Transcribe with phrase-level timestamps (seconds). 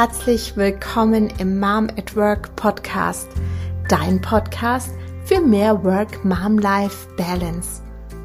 [0.00, 3.28] herzlich willkommen im Mom at Work Podcast,
[3.90, 4.88] dein Podcast
[5.26, 7.82] für mehr Work-Mom-Life-Balance.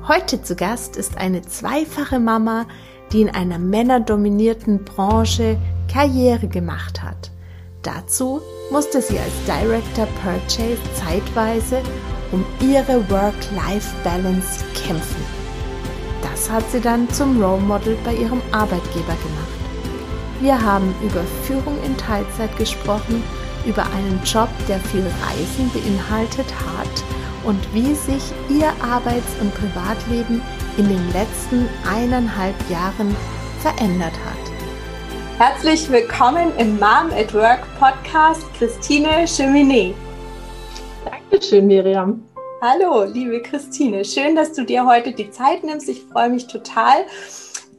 [0.08, 2.66] Heute zu Gast ist eine zweifache Mama,
[3.12, 5.58] die in einer männerdominierten Branche
[5.92, 7.30] Karriere gemacht hat.
[7.82, 8.40] Dazu
[8.72, 11.82] musste sie als Director Purchase zeitweise
[12.32, 15.26] um ihre Work-Life-Balance kämpfen.
[16.22, 19.55] Das hat sie dann zum Role Model bei ihrem Arbeitgeber gemacht.
[20.42, 23.24] Wir haben über Führung in Teilzeit gesprochen,
[23.66, 27.04] über einen Job, der viel Reisen beinhaltet hat
[27.46, 30.42] und wie sich ihr Arbeits- und Privatleben
[30.78, 33.16] in den letzten eineinhalb Jahren
[33.62, 34.46] verändert hat.
[35.38, 39.94] Herzlich willkommen im Mom at Work Podcast, Christine Cheminée.
[41.06, 42.22] Dankeschön, Miriam.
[42.62, 44.04] Hallo, liebe Christine.
[44.04, 45.88] Schön, dass du dir heute die Zeit nimmst.
[45.88, 47.06] Ich freue mich total.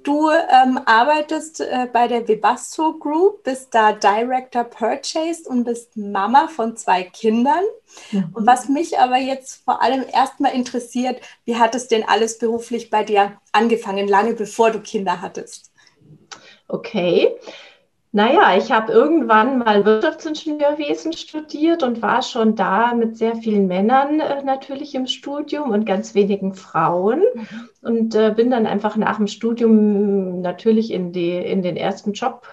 [0.06, 6.46] Du ähm, arbeitest äh, bei der Webasto Group, bist da Director Purchase und bist Mama
[6.46, 7.64] von zwei Kindern.
[8.12, 8.30] Mhm.
[8.32, 12.88] Und was mich aber jetzt vor allem erstmal interessiert, wie hat es denn alles beruflich
[12.88, 15.72] bei dir angefangen, lange bevor du Kinder hattest?
[16.68, 17.34] Okay,
[18.16, 24.20] naja, ich habe irgendwann mal Wirtschaftsingenieurwesen studiert und war schon da mit sehr vielen Männern
[24.20, 27.20] äh, natürlich im Studium und ganz wenigen Frauen.
[27.34, 27.68] Mhm.
[27.82, 32.48] Und äh, bin dann einfach nach dem Studium natürlich in, die, in den ersten Job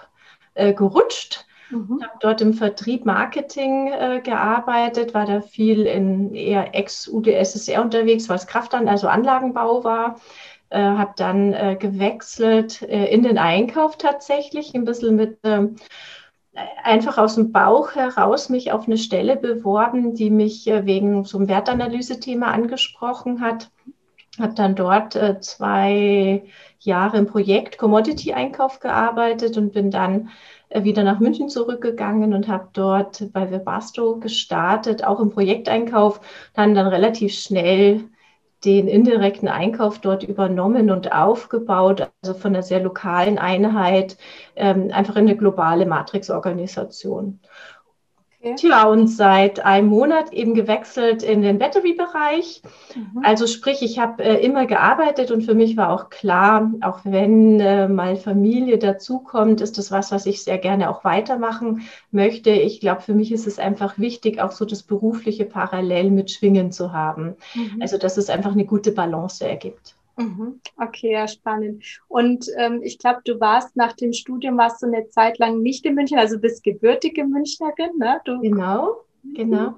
[0.52, 1.46] äh, gerutscht.
[1.70, 2.02] Mhm.
[2.02, 8.46] habe dort im Vertrieb Marketing äh, gearbeitet, war da viel in eher Ex-UdSSR unterwegs, was
[8.46, 10.16] Kraftan, also Anlagenbau war
[10.74, 15.76] äh, habe dann äh, gewechselt äh, in den Einkauf tatsächlich, ein bisschen mit ähm,
[16.82, 21.38] einfach aus dem Bauch heraus mich auf eine Stelle beworben, die mich äh, wegen so
[21.38, 23.70] einem Wertanalyse-Thema angesprochen hat.
[24.38, 26.44] Habe dann dort äh, zwei
[26.80, 30.30] Jahre im Projekt Commodity-Einkauf gearbeitet und bin dann
[30.68, 36.20] äh, wieder nach München zurückgegangen und habe dort bei Webasto gestartet, auch im Projekteinkauf,
[36.52, 38.04] dann dann relativ schnell
[38.64, 44.16] den indirekten Einkauf dort übernommen und aufgebaut, also von einer sehr lokalen Einheit,
[44.56, 47.40] ähm, einfach in eine globale Matrixorganisation.
[48.44, 48.56] Okay.
[48.56, 52.60] Tja, und seit einem Monat eben gewechselt in den Battery-Bereich.
[52.94, 53.22] Mhm.
[53.24, 57.58] Also sprich, ich habe äh, immer gearbeitet und für mich war auch klar, auch wenn
[57.58, 62.50] äh, mal Familie dazukommt, ist das was, was ich sehr gerne auch weitermachen möchte.
[62.50, 66.70] Ich glaube, für mich ist es einfach wichtig, auch so das berufliche parallel mit Schwingen
[66.70, 67.36] zu haben.
[67.54, 67.80] Mhm.
[67.80, 69.96] Also, dass es einfach eine gute Balance ergibt.
[70.16, 70.60] Mhm.
[70.76, 71.84] Okay, ja, spannend.
[72.08, 75.84] Und ähm, ich glaube, du warst nach dem Studium, warst du eine Zeit lang nicht
[75.84, 78.20] in München, also bist gebürtige Münchnerin, ne?
[78.24, 79.04] Du genau,
[79.34, 79.74] genau.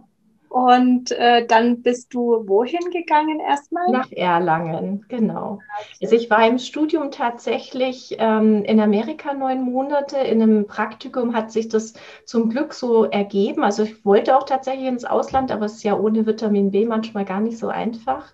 [0.49, 3.91] Und äh, dann bist du wohin gegangen erstmal?
[3.91, 5.59] Nach Erlangen, genau.
[6.01, 10.17] Also ich war im Studium tatsächlich ähm, in Amerika neun Monate.
[10.17, 11.95] In einem Praktikum hat sich das
[12.25, 13.65] zum Glück so ergeben.
[13.65, 17.25] Also ich wollte auch tatsächlich ins Ausland, aber es ist ja ohne Vitamin B manchmal
[17.25, 18.33] gar nicht so einfach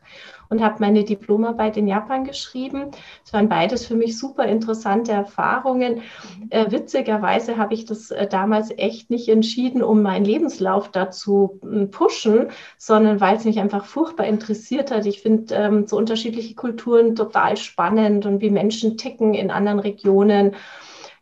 [0.52, 2.90] und habe meine Diplomarbeit in Japan geschrieben.
[3.24, 6.02] Es waren beides für mich super interessante Erfahrungen.
[6.50, 11.86] Äh, witzigerweise habe ich das äh, damals echt nicht entschieden, um meinen Lebenslauf dazu äh,
[11.86, 15.06] pushen, sondern weil es mich einfach furchtbar interessiert hat.
[15.06, 20.54] Ich finde ähm, so unterschiedliche Kulturen total spannend und wie Menschen ticken in anderen Regionen.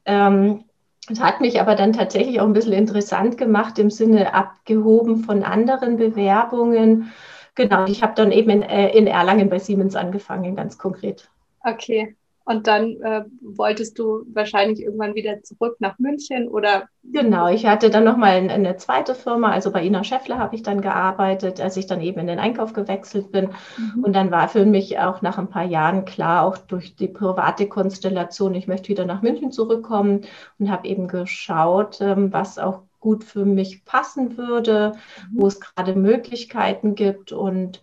[0.06, 0.64] Ähm,
[1.08, 5.44] das hat mich aber dann tatsächlich auch ein bisschen interessant gemacht im Sinne abgehoben von
[5.44, 7.12] anderen Bewerbungen.
[7.54, 11.28] Genau, ich habe dann eben in, äh, in Erlangen bei Siemens angefangen, ganz konkret.
[11.64, 12.16] Okay.
[12.44, 16.88] Und dann äh, wolltest du wahrscheinlich irgendwann wieder zurück nach München oder?
[17.04, 20.64] Genau, ich hatte dann nochmal eine, eine zweite Firma, also bei Ina Schäffler habe ich
[20.64, 23.50] dann gearbeitet, als ich dann eben in den Einkauf gewechselt bin.
[23.76, 24.02] Mhm.
[24.02, 27.68] Und dann war für mich auch nach ein paar Jahren klar, auch durch die private
[27.68, 30.22] Konstellation, ich möchte wieder nach München zurückkommen
[30.58, 34.92] und habe eben geschaut, ähm, was auch gut für mich passen würde,
[35.32, 37.32] wo es gerade Möglichkeiten gibt.
[37.32, 37.82] Und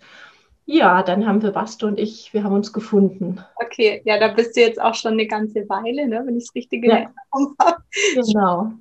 [0.66, 3.40] ja, dann haben wir Basto und ich, wir haben uns gefunden.
[3.56, 6.56] Okay, ja, da bist du jetzt auch schon eine ganze Weile, ne, wenn ich es
[6.56, 7.84] richtig in Erinnerung habe.
[8.14, 8.72] Genau.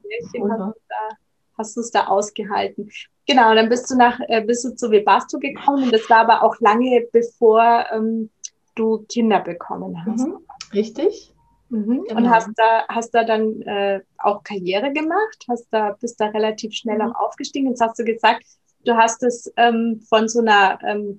[1.58, 2.90] Hast du es da, da ausgehalten?
[3.26, 6.42] Genau, dann bist du nach, äh, bist du zu Webasto gekommen und das war aber
[6.42, 8.30] auch lange bevor ähm,
[8.74, 10.26] du Kinder bekommen hast.
[10.26, 10.38] Mhm,
[10.72, 11.32] richtig.
[11.68, 12.04] Mhm.
[12.04, 12.16] Genau.
[12.16, 16.72] Und hast da, hast da dann äh, auch Karriere gemacht, hast da, bist da relativ
[16.74, 17.10] schnell mhm.
[17.10, 17.68] auch aufgestiegen.
[17.68, 18.44] Jetzt hast du gesagt,
[18.84, 21.18] du hast es ähm, von so einer ähm,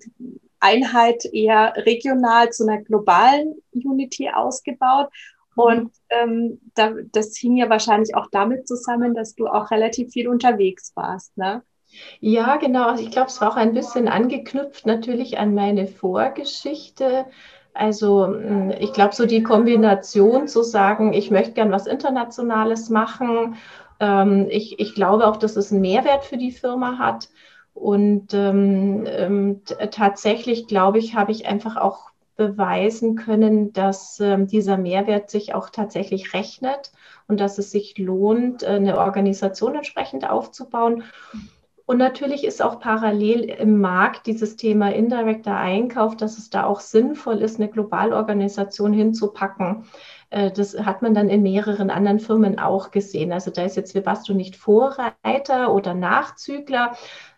[0.60, 5.10] Einheit eher regional zu einer globalen Unity ausgebaut.
[5.56, 5.64] Mhm.
[5.64, 10.28] Und ähm, da, das hing ja wahrscheinlich auch damit zusammen, dass du auch relativ viel
[10.28, 11.64] unterwegs warst, ne?
[12.20, 12.90] Ja, genau.
[12.90, 17.26] Also ich glaube, es war auch ein bisschen angeknüpft natürlich an meine Vorgeschichte.
[17.78, 23.56] Also mm, ich glaube, so die Kombination zu sagen, ich möchte gern was Internationales machen
[24.00, 27.30] Ähm, ich, ich glaube auch, dass es einen Mehrwert für die Firma hat.
[27.74, 34.78] Und ähm, ähm, tatsächlich, glaube ich, habe ich einfach auch beweisen können, dass ähm, dieser
[34.78, 36.92] Mehrwert sich auch tatsächlich rechnet
[37.28, 41.04] und dass es sich lohnt, äh, eine Organisation entsprechend aufzubauen.
[41.88, 46.82] Und natürlich ist auch parallel im Markt dieses Thema indirekter Einkauf, dass es da auch
[46.82, 49.86] sinnvoll ist, eine Globalorganisation hinzupacken.
[50.30, 53.32] Äh, das hat man dann in mehreren anderen Firmen auch gesehen.
[53.32, 56.98] Also da ist jetzt Webasto nicht Vorreiter oder Nachzügler,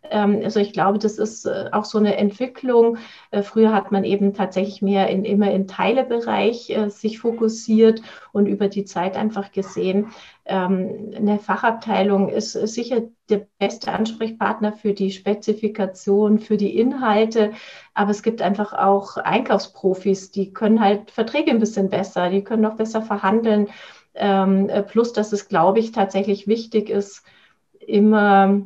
[0.09, 2.97] also ich glaube, das ist äh, auch so eine Entwicklung.
[3.31, 8.01] Äh, früher hat man eben tatsächlich mehr in, immer im Teilebereich äh, sich fokussiert
[8.31, 10.07] und über die Zeit einfach gesehen,
[10.45, 17.51] ähm, eine Fachabteilung ist sicher der beste Ansprechpartner für die Spezifikation, für die Inhalte.
[17.93, 22.63] Aber es gibt einfach auch Einkaufsprofis, die können halt Verträge ein bisschen besser, die können
[22.63, 23.67] noch besser verhandeln.
[24.15, 27.23] Ähm, plus, dass es, glaube ich, tatsächlich wichtig ist,
[27.79, 28.61] immer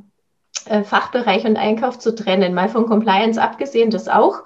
[0.83, 2.53] Fachbereich und Einkauf zu trennen.
[2.53, 4.43] Mal von Compliance abgesehen, das auch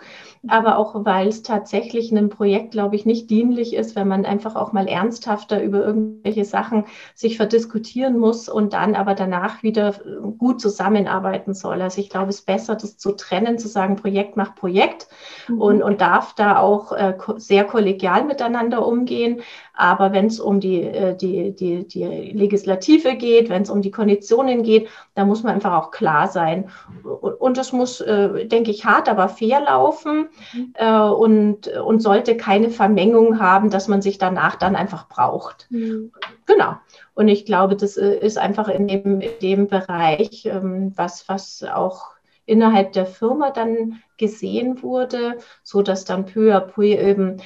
[0.48, 4.56] aber auch weil es tatsächlich einem Projekt, glaube ich, nicht dienlich ist, wenn man einfach
[4.56, 9.94] auch mal ernsthafter über irgendwelche Sachen sich verdiskutieren muss und dann aber danach wieder
[10.38, 11.82] gut zusammenarbeiten soll.
[11.82, 15.08] Also ich glaube, es ist besser, das zu trennen, zu sagen, Projekt macht Projekt
[15.48, 15.62] mhm.
[15.62, 19.42] und, und darf da auch äh, sehr kollegial miteinander umgehen.
[19.78, 23.92] Aber wenn es um die, äh, die, die, die Legislative geht, wenn es um die
[23.92, 26.70] Konditionen geht, da muss man einfach auch klar sein.
[27.04, 30.74] Und das muss, äh, denke ich, hart, aber fair laufen mhm.
[30.74, 35.68] äh, und, und sollte keine Vermengung haben, dass man sich danach dann einfach braucht.
[35.70, 36.12] Mhm.
[36.48, 36.78] Genau.
[37.14, 42.18] Und ich glaube, das ist einfach in dem, in dem Bereich, ähm, was, was auch
[42.48, 47.38] innerhalb der Firma dann gesehen wurde, so dass dann peu à peu eben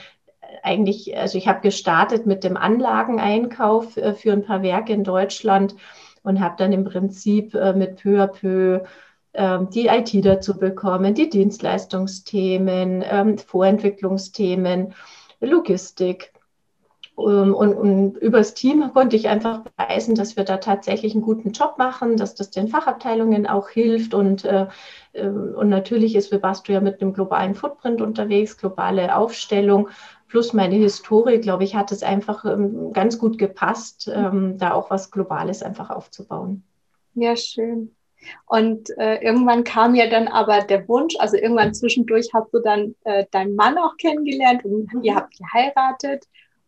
[0.63, 5.75] eigentlich, also ich habe gestartet mit dem Anlageneinkauf äh, für ein paar Werke in Deutschland
[6.23, 8.81] und habe dann im Prinzip äh, mit peu à peu
[9.33, 14.93] ähm, die IT dazu bekommen, die Dienstleistungsthemen, ähm, Vorentwicklungsthemen,
[15.39, 16.33] Logistik.
[17.17, 21.23] Ähm, und, und über das Team konnte ich einfach beweisen, dass wir da tatsächlich einen
[21.23, 24.13] guten Job machen, dass das den Fachabteilungen auch hilft.
[24.13, 24.67] Und, äh,
[25.13, 29.89] und natürlich ist Webasto ja mit einem globalen Footprint unterwegs, globale Aufstellung.
[30.31, 32.45] Plus meine Historie, glaube ich, hat es einfach
[32.93, 36.63] ganz gut gepasst, da auch was Globales einfach aufzubauen.
[37.15, 37.93] Ja, schön.
[38.45, 42.95] Und äh, irgendwann kam ja dann aber der Wunsch, also irgendwann zwischendurch hast du dann
[43.03, 45.03] äh, deinen Mann auch kennengelernt und mhm.
[45.03, 46.27] ihr habt geheiratet.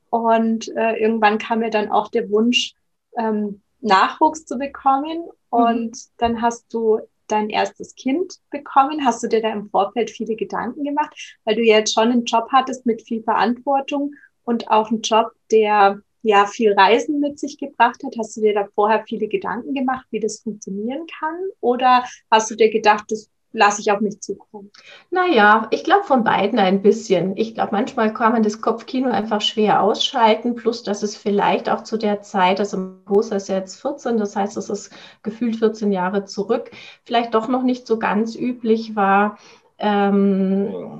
[0.09, 2.73] Und äh, irgendwann kam ja dann auch der Wunsch,
[3.17, 5.23] ähm, Nachwuchs zu bekommen.
[5.23, 5.29] Mhm.
[5.49, 6.11] Und mhm.
[6.17, 9.05] dann hast du dein erstes Kind bekommen.
[9.05, 12.47] Hast du dir da im Vorfeld viele Gedanken gemacht, weil du jetzt schon einen Job
[12.51, 18.01] hattest mit viel Verantwortung und auch einen Job, der ja viel Reisen mit sich gebracht
[18.03, 18.15] hat.
[18.17, 21.37] Hast du dir da vorher viele Gedanken gemacht, wie das funktionieren kann?
[21.59, 24.71] Oder hast du dir gedacht, das lasse ich auf mich zukommen?
[25.11, 27.37] Naja, ich glaube von beiden ein bisschen.
[27.37, 31.83] Ich glaube, manchmal kann man das Kopfkino einfach schwer ausschalten, plus dass es vielleicht auch
[31.83, 34.91] zu der Zeit, also Großer ist ja jetzt 14, das heißt, es ist
[35.21, 36.71] gefühlt 14 Jahre zurück,
[37.03, 39.37] vielleicht doch noch nicht so ganz üblich war,
[39.77, 40.97] ähm,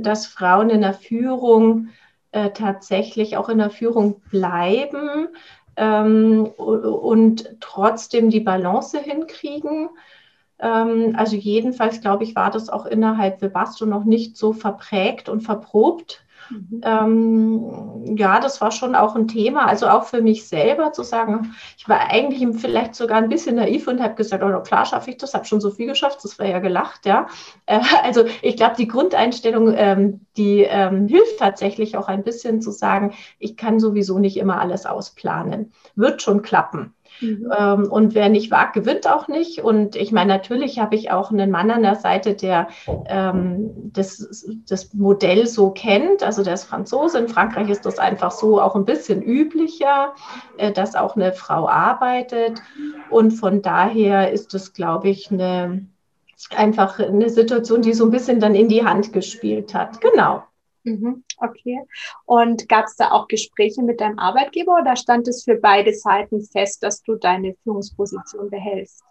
[0.00, 1.88] dass Frauen in der Führung
[2.32, 5.28] äh, tatsächlich auch in der Führung bleiben
[5.76, 9.88] ähm, und trotzdem die Balance hinkriegen.
[10.58, 15.42] Ähm, also jedenfalls, glaube ich, war das auch innerhalb Webasto noch nicht so verprägt und
[15.42, 16.80] verprobt, Mhm.
[16.82, 21.54] Ähm, ja, das war schon auch ein Thema, also auch für mich selber zu sagen,
[21.76, 25.16] ich war eigentlich vielleicht sogar ein bisschen naiv und habe gesagt, oh klar schaffe ich
[25.16, 27.26] das, habe schon so viel geschafft, das war ja gelacht, ja.
[27.66, 32.72] Äh, also ich glaube, die Grundeinstellung, ähm, die ähm, hilft tatsächlich auch ein bisschen zu
[32.72, 36.92] sagen, ich kann sowieso nicht immer alles ausplanen, wird schon klappen.
[37.20, 37.52] Mhm.
[37.56, 39.60] Ähm, und wer nicht wagt, gewinnt auch nicht.
[39.60, 42.68] Und ich meine, natürlich habe ich auch einen Mann an der Seite, der
[43.06, 46.22] ähm, das, das Modell so kennt.
[46.22, 47.18] Also der ist Franzose.
[47.18, 50.14] In Frankreich ist das einfach so auch ein bisschen üblicher,
[50.56, 52.62] äh, dass auch eine Frau arbeitet.
[53.10, 55.86] Und von daher ist das, glaube ich, eine
[56.50, 60.00] einfach eine Situation, die so ein bisschen dann in die Hand gespielt hat.
[60.00, 60.42] Genau.
[60.84, 61.80] Mhm, okay.
[62.24, 66.42] Und gab es da auch Gespräche mit deinem Arbeitgeber oder stand es für beide Seiten
[66.42, 69.04] fest, dass du deine Führungsposition behältst?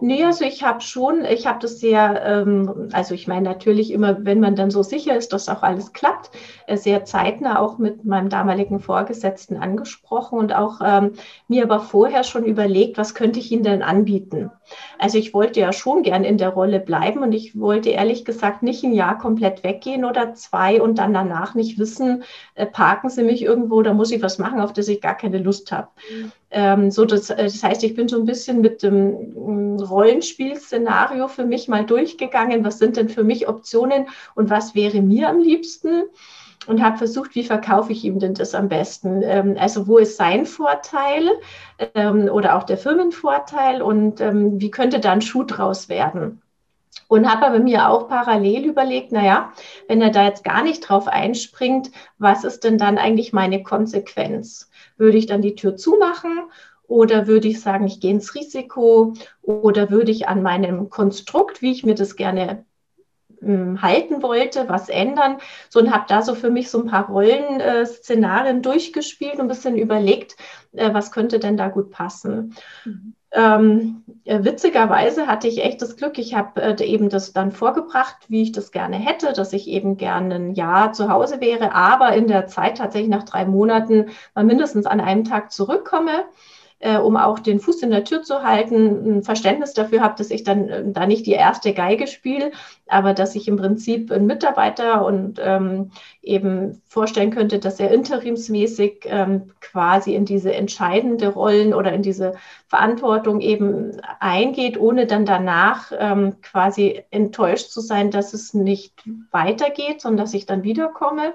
[0.00, 4.24] Nee, also ich habe schon, ich habe das sehr, ähm, also ich meine natürlich immer,
[4.24, 6.30] wenn man dann so sicher ist, dass auch alles klappt,
[6.66, 11.12] äh, sehr zeitnah auch mit meinem damaligen Vorgesetzten angesprochen und auch ähm,
[11.46, 14.50] mir aber vorher schon überlegt, was könnte ich Ihnen denn anbieten.
[14.98, 18.62] Also ich wollte ja schon gern in der Rolle bleiben und ich wollte ehrlich gesagt
[18.62, 22.24] nicht ein Jahr komplett weggehen oder zwei und dann danach nicht wissen,
[22.54, 25.38] äh, parken Sie mich irgendwo, da muss ich was machen, auf das ich gar keine
[25.38, 25.88] Lust habe.
[26.50, 31.28] Ähm, so das, äh, das heißt, ich bin so ein bisschen mit dem mm, Rollenspielszenario
[31.28, 32.64] für mich mal durchgegangen.
[32.64, 36.04] Was sind denn für mich Optionen und was wäre mir am liebsten?
[36.66, 39.22] Und habe versucht, wie verkaufe ich ihm denn das am besten?
[39.22, 41.30] Ähm, also wo ist sein Vorteil
[41.94, 46.42] ähm, oder auch der Firmenvorteil und ähm, wie könnte da ein Schuh draus werden?
[47.08, 49.52] Und habe aber mir auch parallel überlegt, naja,
[49.88, 54.70] wenn er da jetzt gar nicht drauf einspringt, was ist denn dann eigentlich meine Konsequenz?
[54.96, 56.42] Würde ich dann die Tür zumachen
[56.86, 61.72] oder würde ich sagen, ich gehe ins Risiko oder würde ich an meinem Konstrukt, wie
[61.72, 62.64] ich mir das gerne
[63.40, 65.38] hm, halten wollte, was ändern.
[65.68, 69.48] So und habe da so für mich so ein paar Rollenszenarien äh, durchgespielt und ein
[69.48, 70.36] bisschen überlegt,
[70.72, 72.54] äh, was könnte denn da gut passen.
[72.84, 73.14] Mhm.
[73.32, 78.16] Ähm, äh, witzigerweise hatte ich echt das Glück, ich habe äh, eben das dann vorgebracht,
[78.26, 82.12] wie ich das gerne hätte, dass ich eben gerne ein Jahr zu Hause wäre, aber
[82.14, 86.24] in der Zeit tatsächlich nach drei Monaten mal mindestens an einem Tag zurückkomme
[86.80, 90.30] äh, um auch den Fuß in der Tür zu halten, ein Verständnis dafür habe, dass
[90.30, 92.52] ich dann äh, da nicht die erste Geige spiele,
[92.88, 99.02] aber dass ich im Prinzip einen Mitarbeiter und ähm, eben vorstellen könnte, dass er interimsmäßig
[99.04, 102.32] ähm, quasi in diese entscheidende Rollen oder in diese
[102.66, 108.94] Verantwortung eben eingeht, ohne dann danach ähm, quasi enttäuscht zu sein, dass es nicht
[109.30, 111.34] weitergeht, sondern dass ich dann wiederkomme.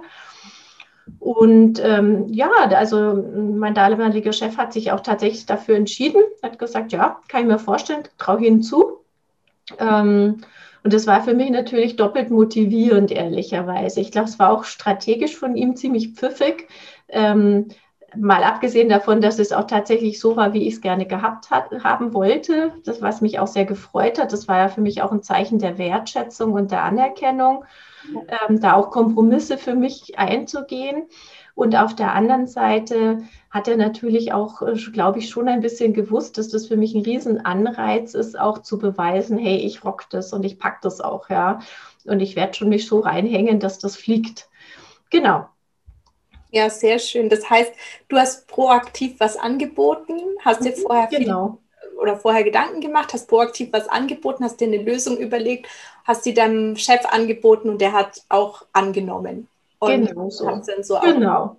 [1.20, 6.92] Und ähm, ja, also mein damaliger Chef hat sich auch tatsächlich dafür entschieden, hat gesagt,
[6.92, 9.02] ja, kann ich mir vorstellen, traue Ihnen zu.
[9.80, 10.42] Ähm,
[10.84, 14.02] und das war für mich natürlich doppelt motivierend, ehrlicherweise.
[14.02, 16.68] Ich glaube, es war auch strategisch von ihm ziemlich pfiffig.
[17.10, 17.70] Ähm,
[18.18, 21.72] mal abgesehen davon, dass es auch tatsächlich so war, wie ich es gerne gehabt hat,
[21.84, 25.12] haben wollte, das, was mich auch sehr gefreut hat, das war ja für mich auch
[25.12, 27.66] ein Zeichen der Wertschätzung und der Anerkennung
[28.14, 31.08] ähm, da auch Kompromisse für mich einzugehen.
[31.56, 33.20] Und auf der anderen Seite
[33.50, 36.94] hat er natürlich auch, äh, glaube ich, schon ein bisschen gewusst, dass das für mich
[36.94, 41.30] ein Riesenanreiz ist, auch zu beweisen, hey, ich rock das und ich pack das auch,
[41.30, 41.60] ja.
[42.06, 44.50] Und ich werde schon mich so reinhängen, dass das fliegt.
[45.10, 45.48] Genau.
[46.56, 47.28] Ja, sehr schön.
[47.28, 47.74] Das heißt,
[48.08, 51.60] du hast proaktiv was angeboten, hast dir mhm, vorher genau
[51.98, 55.68] oder vorher Gedanken gemacht, hast proaktiv was angeboten, hast dir eine Lösung überlegt,
[56.06, 59.48] hast sie deinem Chef angeboten und der hat auch angenommen.
[59.80, 60.50] Und genau so.
[60.82, 61.58] so genau.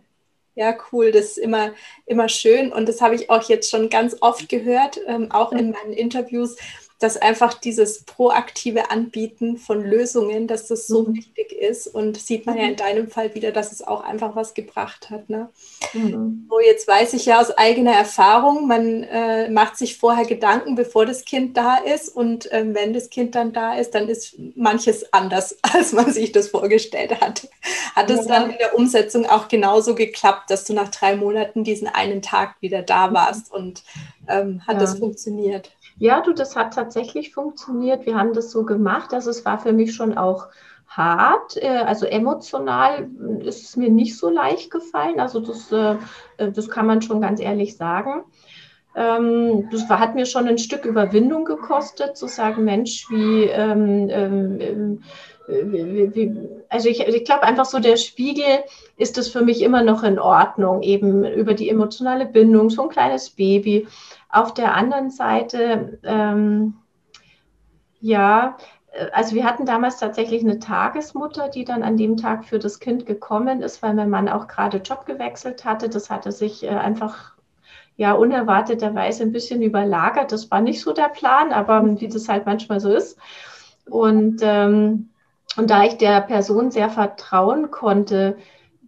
[0.55, 1.73] Ja, cool, das ist immer,
[2.07, 5.73] immer schön und das habe ich auch jetzt schon ganz oft gehört, ähm, auch in
[5.73, 6.57] meinen Interviews,
[6.99, 11.17] dass einfach dieses proaktive Anbieten von Lösungen, dass das so mhm.
[11.17, 11.87] wichtig ist.
[11.87, 12.77] Und sieht man ja in mhm.
[12.77, 15.29] deinem Fall wieder, dass es auch einfach was gebracht hat.
[15.29, 15.51] Ne?
[15.93, 16.47] Mhm.
[16.49, 21.05] So, jetzt weiß ich ja aus eigener Erfahrung, man äh, macht sich vorher Gedanken, bevor
[21.05, 22.09] das Kind da ist.
[22.09, 26.33] Und äh, wenn das Kind dann da ist, dann ist manches anders, als man sich
[26.33, 27.49] das vorgestellt hat.
[27.95, 28.41] Hat es ja.
[28.41, 32.57] dann in der Umsetzung auch genauso geklappt, dass du nach drei Monaten diesen einen Tag
[32.61, 33.83] wieder da warst und
[34.29, 34.81] ähm, hat ja.
[34.81, 35.76] das funktioniert?
[35.99, 38.07] Ja, du, das hat tatsächlich funktioniert.
[38.07, 39.15] Wir haben das so gemacht.
[39.15, 40.49] Also es war für mich schon auch
[40.89, 41.57] hart.
[41.57, 43.09] Äh, also emotional
[43.41, 45.21] ist es mir nicht so leicht gefallen.
[45.21, 45.97] Also das, äh,
[46.37, 48.25] das kann man schon ganz ehrlich sagen.
[48.95, 55.03] Ähm, das hat mir schon ein Stück Überwindung gekostet, zu sagen, Mensch, wie, ähm, ähm,
[55.49, 58.65] wie, wie also ich, ich glaube einfach so der Spiegel
[58.97, 62.89] ist es für mich immer noch in Ordnung, eben über die emotionale Bindung, so ein
[62.89, 63.87] kleines Baby.
[64.29, 66.75] Auf der anderen Seite, ähm,
[68.01, 68.57] ja,
[68.93, 72.81] äh, also wir hatten damals tatsächlich eine Tagesmutter, die dann an dem Tag für das
[72.81, 75.89] Kind gekommen ist, weil mein Mann auch gerade Job gewechselt hatte.
[75.89, 77.37] Das hatte sich äh, einfach
[77.97, 80.33] ja unerwarteterweise ein bisschen überlagert.
[80.33, 83.19] Das war nicht so der Plan, aber wie das halt manchmal so ist.
[83.89, 85.11] Und, ähm,
[85.57, 88.37] und da ich der Person sehr vertrauen konnte,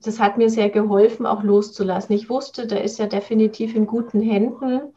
[0.03, 2.15] das hat mir sehr geholfen, auch loszulassen.
[2.15, 4.95] Ich wusste, der ist ja definitiv in guten Händen.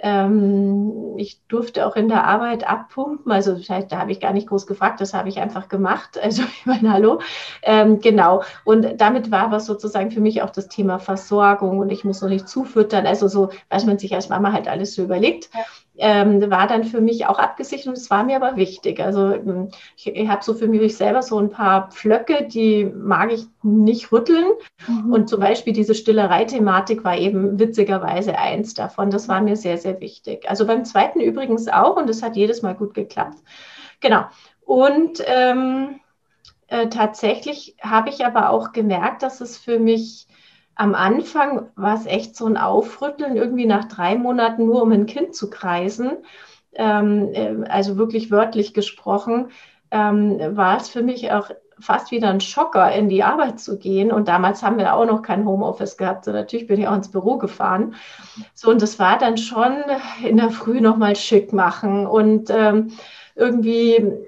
[0.00, 4.66] Ähm, ich durfte auch in der Arbeit abpumpen, also da habe ich gar nicht groß
[4.66, 6.18] gefragt, das habe ich einfach gemacht.
[6.28, 7.20] Also ich meine, hallo,
[7.62, 8.42] ähm, genau.
[8.64, 12.28] Und damit war aber sozusagen für mich auch das Thema Versorgung und ich muss noch
[12.28, 15.48] nicht zufüttern, also so, was man sich als Mama halt alles so überlegt.
[16.00, 19.00] Ähm, war dann für mich auch abgesichert und es war mir aber wichtig.
[19.00, 23.32] Also ähm, ich, ich habe so für mich selber so ein paar Pflöcke, die mag
[23.32, 24.46] ich nicht rütteln.
[24.86, 25.12] Mhm.
[25.12, 29.10] Und zum Beispiel diese Stillerei-Thematik war eben witzigerweise eins davon.
[29.10, 30.48] Das war mir sehr, sehr wichtig.
[30.48, 33.38] Also beim zweiten übrigens auch und es hat jedes Mal gut geklappt.
[34.00, 34.24] Genau.
[34.64, 35.98] Und ähm,
[36.68, 40.28] äh, tatsächlich habe ich aber auch gemerkt, dass es für mich
[40.78, 45.06] am Anfang war es echt so ein Aufrütteln, irgendwie nach drei Monaten nur um ein
[45.06, 46.12] Kind zu kreisen.
[46.72, 49.48] Ähm, äh, also wirklich wörtlich gesprochen,
[49.90, 54.12] ähm, war es für mich auch fast wieder ein Schocker, in die Arbeit zu gehen.
[54.12, 56.24] Und damals haben wir auch noch kein Homeoffice gehabt.
[56.24, 57.94] So, natürlich bin ich auch ins Büro gefahren.
[58.54, 59.74] So, und das war dann schon
[60.24, 62.92] in der Früh nochmal schick machen und ähm,
[63.34, 64.27] irgendwie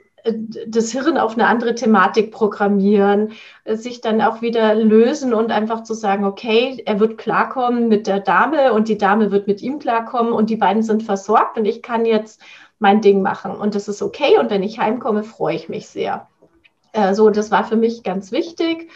[0.67, 3.33] das Hirn auf eine andere Thematik programmieren,
[3.65, 8.21] sich dann auch wieder lösen und einfach zu sagen, okay, er wird klarkommen mit der
[8.21, 11.83] Dame und die Dame wird mit ihm klarkommen und die beiden sind versorgt und ich
[11.83, 12.41] kann jetzt
[12.79, 16.29] mein Ding machen und das ist okay und wenn ich heimkomme, freue ich mich sehr.
[16.93, 18.91] Äh, so, das war für mich ganz wichtig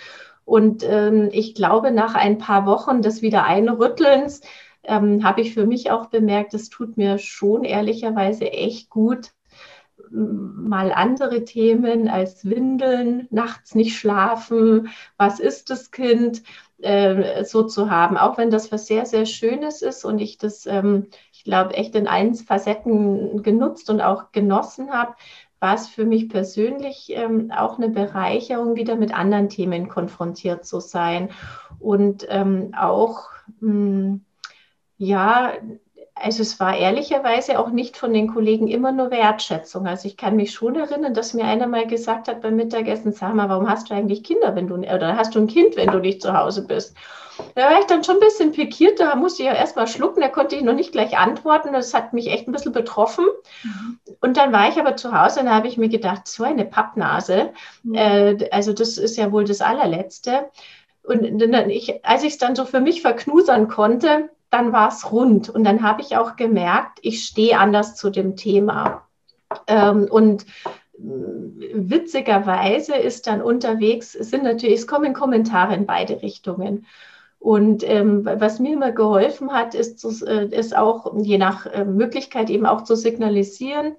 [0.44, 4.42] und ähm, ich glaube, nach ein paar Wochen des Wiedereinrüttelns
[4.82, 9.30] ähm, habe ich für mich auch bemerkt, es tut mir schon ehrlicherweise echt gut,
[10.10, 16.42] mal andere Themen als Windeln, nachts nicht schlafen, was ist das Kind,
[16.78, 20.66] äh, so zu haben, auch wenn das was sehr, sehr Schönes ist und ich das,
[20.66, 25.14] ähm, ich glaube, echt in allen Facetten genutzt und auch genossen habe,
[25.60, 30.78] war es für mich persönlich ähm, auch eine Bereicherung, wieder mit anderen Themen konfrontiert zu
[30.80, 31.30] sein.
[31.78, 33.30] Und ähm, auch,
[33.60, 34.24] mh, hm,
[34.98, 35.52] ja,
[36.14, 39.86] also es war ehrlicherweise auch nicht von den Kollegen immer nur Wertschätzung.
[39.86, 43.34] Also ich kann mich schon erinnern, dass mir einer mal gesagt hat beim Mittagessen, sag
[43.34, 45.98] mal, warum hast du eigentlich Kinder, wenn du, oder hast du ein Kind, wenn du
[45.98, 46.96] nicht zu Hause bist?
[47.56, 50.20] Da war ich dann schon ein bisschen pikiert, da musste ich ja erst mal schlucken,
[50.20, 51.72] da konnte ich noch nicht gleich antworten.
[51.72, 53.26] Das hat mich echt ein bisschen betroffen.
[53.64, 53.98] Mhm.
[54.20, 56.64] Und dann war ich aber zu Hause und da habe ich mir gedacht, so eine
[56.64, 57.50] Pappnase.
[57.82, 57.94] Mhm.
[57.94, 60.48] Äh, also das ist ja wohl das allerletzte.
[61.02, 65.10] Und dann, ich, als ich es dann so für mich verknusern konnte, dann war es
[65.10, 65.50] rund.
[65.50, 69.02] Und dann habe ich auch gemerkt, ich stehe anders zu dem Thema.
[69.66, 71.00] Ähm, und äh,
[71.74, 76.86] witzigerweise ist dann unterwegs, sind natürlich, es kommen Kommentare in beide Richtungen.
[77.40, 82.48] Und ähm, was mir immer geholfen hat, ist, äh, ist auch je nach äh, Möglichkeit
[82.48, 83.96] eben auch zu signalisieren,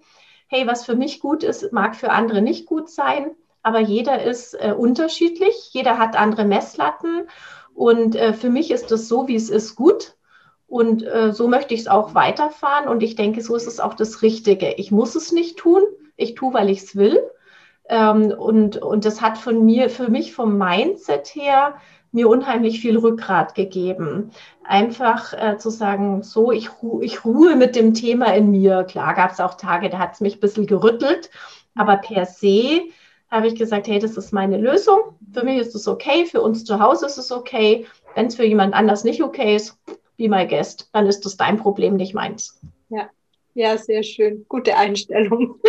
[0.47, 3.31] hey, was für mich gut ist, mag für andere nicht gut sein,
[3.61, 7.27] aber jeder ist äh, unterschiedlich, jeder hat andere Messlatten
[7.73, 10.14] und äh, für mich ist es so, wie es ist, gut.
[10.67, 12.87] Und äh, so möchte ich es auch weiterfahren.
[12.87, 14.73] Und ich denke, so ist es auch das Richtige.
[14.73, 15.81] Ich muss es nicht tun.
[16.17, 17.19] Ich tue, weil ich es will.
[17.87, 21.75] Ähm, und, und das hat von mir, für mich vom Mindset her,
[22.11, 24.31] mir unheimlich viel Rückgrat gegeben.
[24.63, 28.85] Einfach äh, zu sagen, so, ich, ru ich ruhe mit dem Thema in mir.
[28.85, 31.29] Klar gab es auch Tage, da hat es mich ein bisschen gerüttelt.
[31.75, 32.83] Aber per se
[33.29, 35.17] habe ich gesagt, hey, das ist meine Lösung.
[35.33, 37.85] Für mich ist es okay, für uns zu Hause ist es okay.
[38.15, 39.77] Wenn es für jemand anders nicht okay ist,
[40.17, 42.59] be my guest, dann ist das dein Problem, nicht meins.
[42.89, 43.09] Ja,
[43.53, 44.45] ja, sehr schön.
[44.49, 45.59] Gute Einstellung.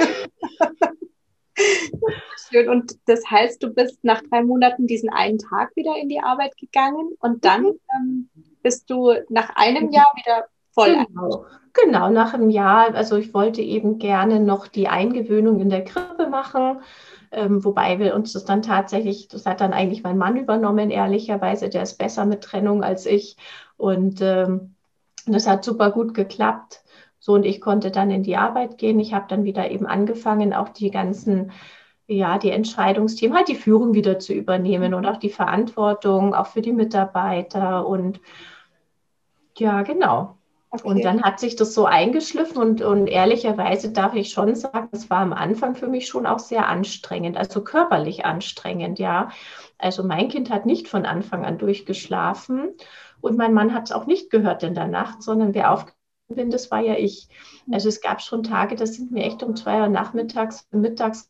[2.51, 2.69] schön.
[2.69, 6.57] Und das heißt, du bist nach drei Monaten diesen einen Tag wieder in die Arbeit
[6.57, 7.81] gegangen und dann mhm.
[7.95, 8.29] ähm,
[8.63, 11.07] bist du nach einem Jahr wieder voll.
[11.07, 11.45] Genau.
[11.73, 12.95] genau, nach einem Jahr.
[12.95, 16.81] Also ich wollte eben gerne noch die Eingewöhnung in der Krippe machen.
[17.33, 21.69] Ähm, wobei wir uns das dann tatsächlich, das hat dann eigentlich mein Mann übernommen, ehrlicherweise,
[21.69, 23.37] der ist besser mit Trennung als ich.
[23.77, 24.75] Und ähm,
[25.27, 26.83] das hat super gut geklappt.
[27.19, 29.01] So, und ich konnte dann in die Arbeit gehen.
[29.01, 31.51] Ich habe dann wieder eben angefangen, auch die ganzen,
[32.07, 36.63] ja, die Entscheidungsthemen, halt die Führung wieder zu übernehmen und auch die Verantwortung, auch für
[36.63, 37.87] die Mitarbeiter.
[37.87, 38.21] Und
[39.59, 40.36] ja, genau.
[40.81, 40.89] Okay.
[40.89, 45.11] Und dann hat sich das so eingeschliffen und, und ehrlicherweise darf ich schon sagen, es
[45.11, 49.31] war am Anfang für mich schon auch sehr anstrengend, also körperlich anstrengend, ja.
[49.79, 52.75] Also mein Kind hat nicht von Anfang an durchgeschlafen
[53.21, 55.97] und mein Mann hat es auch nicht gehört in der Nacht, sondern wer aufgewacht
[56.29, 57.29] bin, das war ja ich.
[57.71, 61.29] Also es gab schon Tage, da sind mir echt um zwei Uhr nachmittags, mittags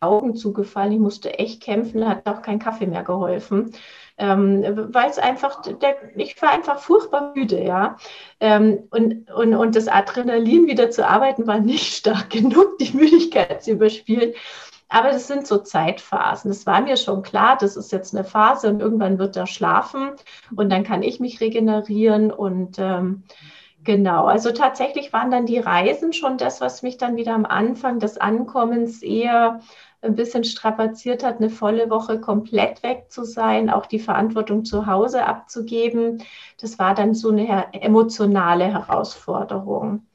[0.00, 0.92] Augen zugefallen.
[0.92, 3.72] Ich musste echt kämpfen, hat auch kein Kaffee mehr geholfen.
[4.20, 7.96] Ähm, weil es einfach, der, ich war einfach furchtbar müde, ja.
[8.38, 13.64] Ähm, und, und, und das Adrenalin wieder zu arbeiten war nicht stark genug, die Müdigkeit
[13.64, 14.34] zu überspielen.
[14.90, 16.50] Aber das sind so Zeitphasen.
[16.50, 20.10] Das war mir schon klar, das ist jetzt eine Phase und irgendwann wird er schlafen
[20.54, 23.22] und dann kann ich mich regenerieren und ähm,
[23.82, 27.98] Genau, also tatsächlich waren dann die Reisen schon das, was mich dann wieder am Anfang
[27.98, 29.60] des Ankommens eher
[30.02, 34.86] ein bisschen strapaziert hat, eine volle Woche komplett weg zu sein, auch die Verantwortung zu
[34.86, 36.22] Hause abzugeben.
[36.60, 40.06] Das war dann so eine emotionale Herausforderung.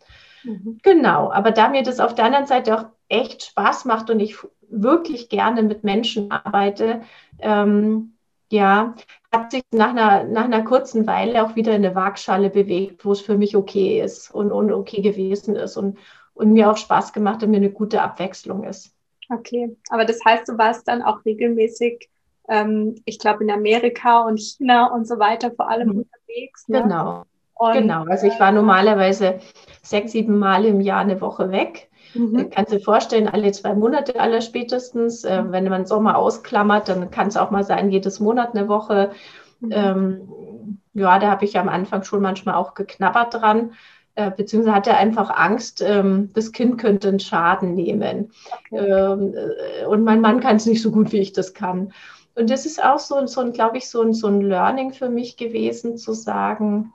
[0.44, 0.80] Mhm.
[0.82, 4.38] Genau, aber da mir das auf der anderen Seite auch echt Spaß macht und ich
[4.70, 7.02] wirklich gerne mit Menschen arbeite,
[7.40, 8.16] ähm,
[8.52, 8.96] ja,
[9.32, 13.12] hat sich nach einer, nach einer kurzen Weile auch wieder in eine Waagschale bewegt, wo
[13.12, 15.98] es für mich okay ist und, und okay gewesen ist und,
[16.34, 18.95] und mir auch Spaß gemacht und mir eine gute Abwechslung ist.
[19.30, 22.10] Okay, aber das heißt, du warst dann auch regelmäßig,
[22.48, 25.98] ähm, ich glaube, in Amerika und China und so weiter vor allem mhm.
[26.00, 26.68] unterwegs.
[26.68, 26.84] Ne?
[26.84, 27.24] Genau.
[27.56, 29.40] Und, genau, also ich war normalerweise
[29.82, 31.90] sechs, sieben Mal im Jahr eine Woche weg.
[32.14, 32.50] Mhm.
[32.50, 35.24] Kannst du dir vorstellen, alle zwei Monate aller spätestens.
[35.24, 35.52] Äh, mhm.
[35.52, 39.12] wenn man Sommer ausklammert, dann kann es auch mal sein, jedes Monat eine Woche.
[39.60, 39.72] Mhm.
[39.72, 43.74] Ähm, ja, da habe ich am Anfang schon manchmal auch geknabbert dran
[44.16, 48.32] äh, beziehungsweise hat er einfach Angst, ähm, das Kind könnte einen Schaden nehmen.
[48.72, 48.86] Okay.
[48.86, 51.92] Ähm, äh, und mein Mann kann es nicht so gut, wie ich das kann.
[52.36, 55.10] Und das ist auch so, so ein, glaube ich, so ein, so ein Learning für
[55.10, 56.94] mich gewesen, zu sagen,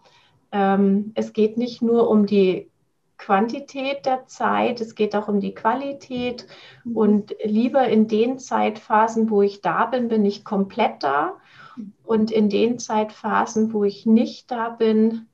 [0.52, 2.70] ähm, es geht nicht nur um die
[3.16, 6.46] Quantität der Zeit, es geht auch um die Qualität.
[6.84, 6.96] Mhm.
[6.96, 11.36] Und lieber in den Zeitphasen, wo ich da bin, bin ich komplett da.
[11.76, 11.92] Mhm.
[12.04, 15.26] Und in den Zeitphasen, wo ich nicht da bin,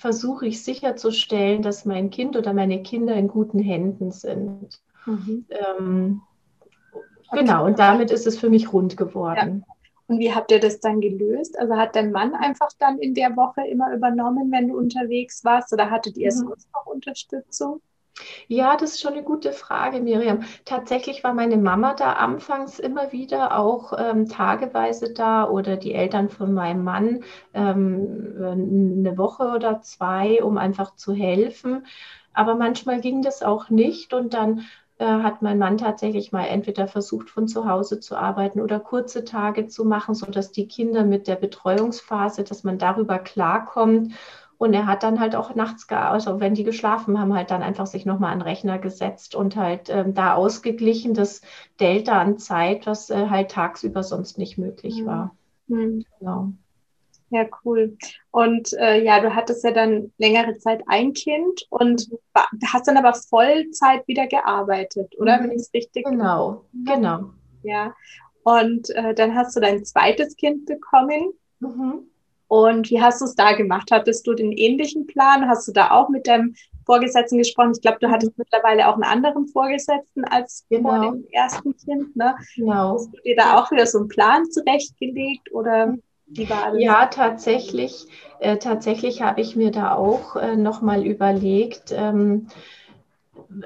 [0.00, 4.80] versuche ich sicherzustellen, dass mein Kind oder meine Kinder in guten Händen sind.
[5.04, 5.44] Mhm.
[5.50, 6.22] Ähm.
[7.32, 9.64] Genau, und damit ist es für mich rund geworden.
[9.66, 9.74] Ja.
[10.06, 11.56] Und wie habt ihr das dann gelöst?
[11.58, 15.72] Also hat dein Mann einfach dann in der Woche immer übernommen, wenn du unterwegs warst,
[15.72, 16.38] oder hattet ihr mhm.
[16.38, 17.82] sonst noch Unterstützung?
[18.48, 20.42] Ja, das ist schon eine gute Frage, Miriam.
[20.64, 26.28] Tatsächlich war meine Mama da anfangs immer wieder auch ähm, tageweise da oder die Eltern
[26.28, 31.86] von meinem Mann ähm, eine Woche oder zwei, um einfach zu helfen.
[32.34, 34.66] Aber manchmal ging das auch nicht und dann
[34.98, 39.24] äh, hat mein Mann tatsächlich mal entweder versucht, von zu Hause zu arbeiten oder kurze
[39.24, 44.12] Tage zu machen, sodass die Kinder mit der Betreuungsphase, dass man darüber klarkommt
[44.60, 47.86] und er hat dann halt auch nachts, also wenn die geschlafen haben, halt dann einfach
[47.86, 51.40] sich nochmal an den Rechner gesetzt und halt ähm, da ausgeglichen, das
[51.80, 55.06] Delta an Zeit, was äh, halt tagsüber sonst nicht möglich mhm.
[55.06, 55.36] war.
[55.68, 56.04] Mhm.
[56.18, 56.52] Genau.
[57.30, 57.96] Ja, cool.
[58.32, 62.10] Und äh, ja, du hattest ja dann längere Zeit ein Kind und
[62.70, 65.38] hast dann aber Vollzeit wieder gearbeitet, oder?
[65.38, 65.44] Mhm.
[65.44, 67.30] Wenn ich es richtig Genau, genau.
[67.62, 67.94] Ja.
[68.42, 71.32] Und äh, dann hast du dein zweites Kind bekommen.
[71.60, 72.09] Mhm.
[72.50, 73.90] Und wie hast du es da gemacht?
[73.92, 75.48] Hattest du den ähnlichen Plan?
[75.48, 77.70] Hast du da auch mit deinem Vorgesetzten gesprochen?
[77.76, 80.88] Ich glaube, du hattest mittlerweile auch einen anderen Vorgesetzten als genau.
[80.88, 82.16] vor dem ersten Kind.
[82.16, 82.34] Ne?
[82.56, 82.94] Genau.
[82.94, 85.94] Hast du dir da auch wieder so einen Plan zurechtgelegt oder
[86.26, 86.82] wie war das?
[86.82, 88.08] Ja, tatsächlich.
[88.40, 92.48] Äh, tatsächlich habe ich mir da auch äh, nochmal überlegt, ähm,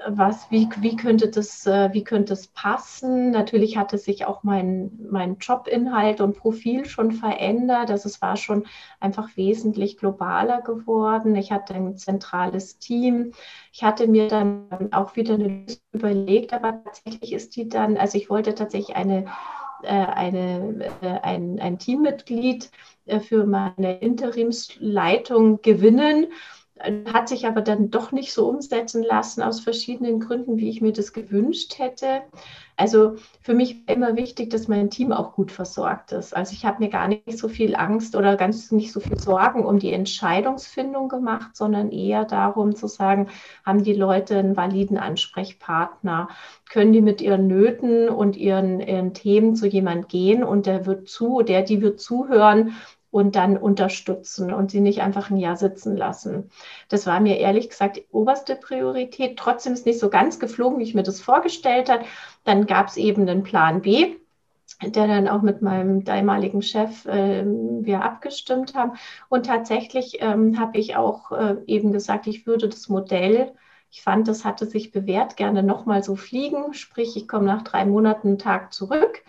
[0.08, 3.30] was, wie, wie, könnte das, äh, wie könnte es passen?
[3.30, 7.90] Natürlich hatte sich auch mein, mein Jobinhalt und Profil schon verändert.
[7.90, 8.64] Also es war schon
[8.98, 11.36] einfach wesentlich globaler geworden.
[11.36, 13.32] Ich hatte ein zentrales Team.
[13.72, 18.16] Ich hatte mir dann auch wieder eine Lösung überlegt, aber tatsächlich ist die dann, also
[18.16, 19.26] ich wollte tatsächlich eine,
[19.82, 22.70] äh, eine, äh, ein, ein Teammitglied
[23.20, 26.28] für meine Interimsleitung gewinnen
[26.80, 30.92] hat sich aber dann doch nicht so umsetzen lassen aus verschiedenen Gründen, wie ich mir
[30.92, 32.22] das gewünscht hätte.
[32.76, 36.34] Also für mich war immer wichtig, dass mein Team auch gut versorgt ist.
[36.34, 39.64] Also ich habe mir gar nicht so viel Angst oder ganz nicht so viel Sorgen
[39.64, 43.28] um die Entscheidungsfindung gemacht, sondern eher darum zu sagen,
[43.64, 46.28] haben die Leute einen validen Ansprechpartner?
[46.68, 51.08] Können die mit ihren Nöten und ihren, ihren Themen zu jemand gehen und der wird
[51.08, 52.74] zu, der, die wird zuhören
[53.14, 56.50] und dann unterstützen und sie nicht einfach ein Jahr sitzen lassen.
[56.88, 59.38] Das war mir ehrlich gesagt die oberste Priorität.
[59.38, 62.04] Trotzdem ist nicht so ganz geflogen, wie ich mir das vorgestellt habe.
[62.42, 64.16] Dann gab es eben den Plan B
[64.82, 68.98] der dann auch mit meinem damaligen Chef äh, wir abgestimmt haben.
[69.28, 73.52] Und tatsächlich ähm, habe ich auch äh, eben gesagt, ich würde das Modell,
[73.92, 76.74] ich fand, das hatte sich bewährt, gerne nochmal so fliegen.
[76.74, 79.22] Sprich, ich komme nach drei Monaten einen Tag zurück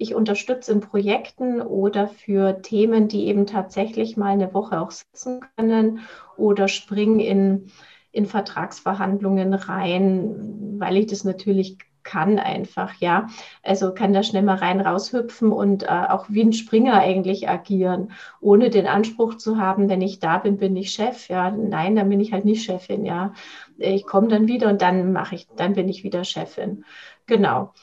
[0.00, 5.40] ich unterstütze in Projekten oder für Themen, die eben tatsächlich mal eine Woche auch sitzen
[5.58, 6.00] können
[6.38, 7.70] oder springe in,
[8.10, 13.26] in Vertragsverhandlungen rein, weil ich das natürlich kann einfach, ja.
[13.62, 18.12] Also kann da schnell mal rein raushüpfen und äh, auch wie ein Springer eigentlich agieren,
[18.40, 21.28] ohne den Anspruch zu haben, wenn ich da bin, bin ich Chef.
[21.28, 23.34] Ja, nein, dann bin ich halt nicht Chefin, ja.
[23.76, 26.84] Ich komme dann wieder und dann mache ich, dann bin ich wieder Chefin.
[27.26, 27.74] Genau.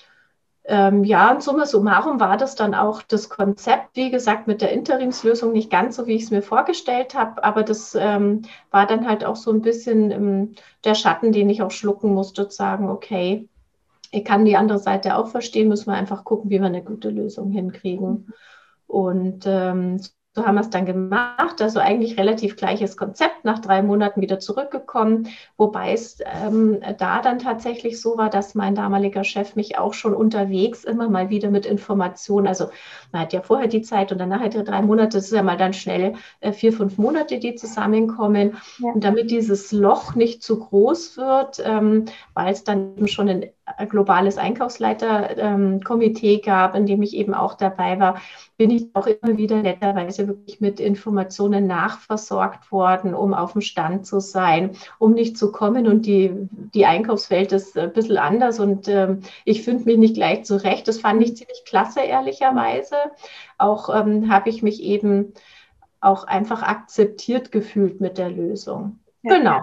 [0.68, 4.72] Ähm, ja, und summa summarum war das dann auch das Konzept, wie gesagt, mit der
[4.72, 9.08] Interimslösung nicht ganz so, wie ich es mir vorgestellt habe, aber das ähm, war dann
[9.08, 12.90] halt auch so ein bisschen ähm, der Schatten, den ich auch schlucken musste, zu sagen,
[12.90, 13.48] okay,
[14.12, 17.10] ich kann die andere Seite auch verstehen, müssen wir einfach gucken, wie wir eine gute
[17.10, 18.34] Lösung hinkriegen.
[18.88, 20.02] Und ähm,
[20.38, 21.60] so haben wir es dann gemacht.
[21.62, 27.40] Also eigentlich relativ gleiches Konzept, nach drei Monaten wieder zurückgekommen, wobei es ähm, da dann
[27.40, 31.66] tatsächlich so war, dass mein damaliger Chef mich auch schon unterwegs immer mal wieder mit
[31.66, 32.70] Informationen, also
[33.12, 35.42] man hat ja vorher die Zeit und danach hat er drei Monate, das ist ja
[35.42, 38.58] mal dann schnell äh, vier, fünf Monate, die zusammenkommen.
[38.78, 38.92] Ja.
[38.92, 43.46] Und damit dieses Loch nicht zu groß wird, ähm, weil es dann schon ein
[43.90, 48.22] globales Einkaufsleiterkomitee ähm, gab, in dem ich eben auch dabei war,
[48.58, 54.06] bin ich auch immer wieder netterweise wirklich mit Informationen nachversorgt worden, um auf dem Stand
[54.06, 56.32] zu sein, um nicht zu kommen und die,
[56.74, 60.88] die Einkaufswelt ist ein bisschen anders und ähm, ich finde mich nicht gleich zurecht.
[60.88, 62.96] Das fand ich ziemlich klasse, ehrlicherweise.
[63.58, 65.34] Auch ähm, habe ich mich eben
[66.00, 69.00] auch einfach akzeptiert gefühlt mit der Lösung.
[69.24, 69.38] Ja.
[69.38, 69.62] Genau.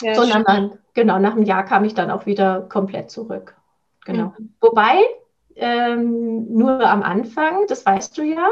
[0.00, 3.54] Ja, so nach, genau, nach einem Jahr kam ich dann auch wieder komplett zurück.
[4.04, 4.34] Genau.
[4.38, 4.54] Mhm.
[4.60, 4.98] Wobei,
[5.54, 8.48] ähm, nur am Anfang, das weißt du ja,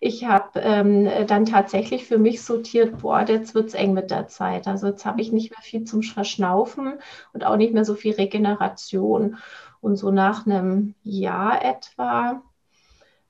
[0.00, 4.28] ich habe ähm, dann tatsächlich für mich sortiert, boah, jetzt wird es eng mit der
[4.28, 4.66] Zeit.
[4.66, 6.98] Also jetzt habe ich nicht mehr viel zum Verschnaufen
[7.32, 9.38] und auch nicht mehr so viel Regeneration.
[9.80, 12.42] Und so nach einem Jahr etwa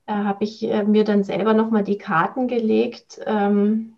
[0.05, 3.19] äh, habe ich äh, mir dann selber nochmal die Karten gelegt.
[3.25, 3.92] Ähm,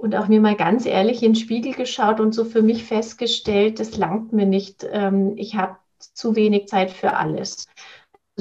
[0.00, 3.78] und auch mir mal ganz ehrlich in den Spiegel geschaut und so für mich festgestellt,
[3.80, 4.86] das langt mir nicht.
[4.90, 7.68] Ähm, ich habe zu wenig Zeit für alles.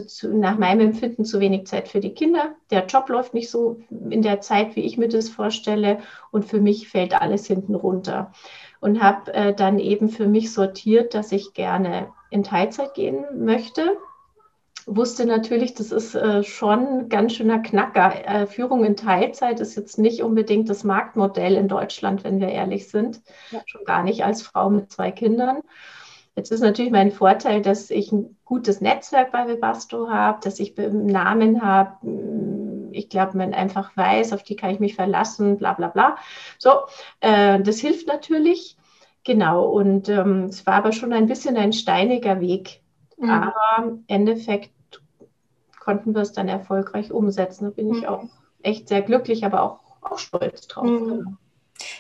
[0.08, 2.56] Zu, nach meinem Empfinden zu wenig Zeit für die Kinder.
[2.72, 6.00] Der Job läuft nicht so in der Zeit, wie ich mir das vorstelle.
[6.32, 8.32] Und für mich fällt alles hinten runter.
[8.80, 13.98] Und habe äh, dann eben für mich sortiert, dass ich gerne in Teilzeit gehen möchte
[14.96, 18.26] wusste natürlich, das ist äh, schon ganz schöner Knacker.
[18.26, 22.90] Äh, Führung in Teilzeit ist jetzt nicht unbedingt das Marktmodell in Deutschland, wenn wir ehrlich
[22.90, 23.22] sind.
[23.52, 23.62] Ja.
[23.66, 25.60] Schon gar nicht als Frau mit zwei Kindern.
[26.36, 30.78] Jetzt ist natürlich mein Vorteil, dass ich ein gutes Netzwerk bei Webasto habe, dass ich
[30.80, 32.90] einen Namen habe.
[32.92, 36.16] Ich glaube, man einfach weiß, auf die kann ich mich verlassen, bla bla bla.
[36.58, 36.72] So,
[37.20, 38.78] äh, das hilft natürlich.
[39.26, 42.82] Genau, und ähm, es war aber schon ein bisschen ein steiniger Weg.
[43.18, 43.30] Mhm.
[43.30, 44.72] Aber im Endeffekt
[45.90, 47.64] konnten wir es dann erfolgreich umsetzen.
[47.64, 47.96] Da bin mhm.
[47.96, 48.26] ich auch
[48.62, 50.86] echt sehr glücklich, aber auch, auch stolz drauf.
[50.86, 51.08] Mhm.
[51.08, 51.32] Genau.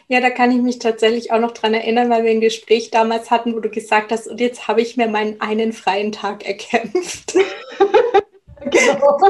[0.08, 3.32] Ja, da kann ich mich tatsächlich auch noch dran erinnern, weil wir ein Gespräch damals
[3.32, 7.34] hatten, wo du gesagt hast, und jetzt habe ich mir meinen einen freien Tag erkämpft.
[8.62, 9.18] genau.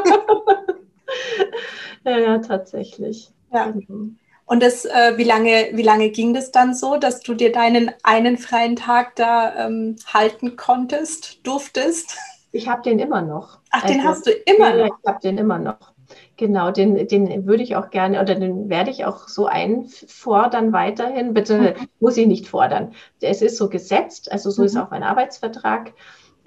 [2.04, 3.32] ja, ja, tatsächlich.
[3.54, 3.72] Ja.
[3.72, 4.10] Genau.
[4.46, 7.94] Und das, äh, wie, lange, wie lange ging das dann so, dass du dir deinen
[8.04, 12.18] einen freien Tag da ähm, halten konntest, durftest?
[12.52, 13.60] Ich habe den immer noch.
[13.70, 14.98] Ach, also, den hast du immer ja, noch?
[15.02, 15.94] Ich habe den immer noch.
[16.38, 21.34] Genau, den, den würde ich auch gerne oder den werde ich auch so einfordern weiterhin.
[21.34, 21.88] Bitte mhm.
[22.00, 22.94] muss ich nicht fordern.
[23.22, 24.66] Es ist so gesetzt, also so mhm.
[24.68, 25.88] ist auch mein Arbeitsvertrag.
[25.88, 25.92] Mhm.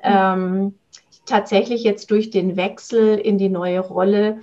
[0.03, 0.75] Ähm,
[1.27, 4.41] tatsächlich jetzt durch den Wechsel in die neue Rolle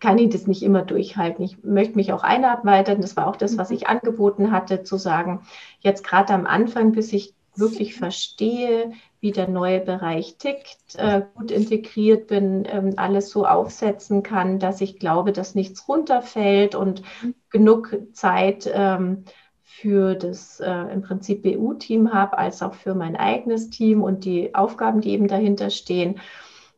[0.00, 1.44] kann ich das nicht immer durchhalten.
[1.44, 3.00] Ich möchte mich auch einarbeiten.
[3.00, 3.76] Das war auch das, was mhm.
[3.76, 5.40] ich angeboten hatte, zu sagen,
[5.80, 11.50] jetzt gerade am Anfang, bis ich wirklich verstehe, wie der neue Bereich tickt, äh, gut
[11.50, 17.02] integriert bin, ähm, alles so aufsetzen kann, dass ich glaube, dass nichts runterfällt und
[17.50, 19.24] genug Zeit ähm,
[19.62, 24.54] für das äh, im Prinzip BU-Team habe, als auch für mein eigenes Team und die
[24.54, 26.20] Aufgaben, die eben dahinter stehen.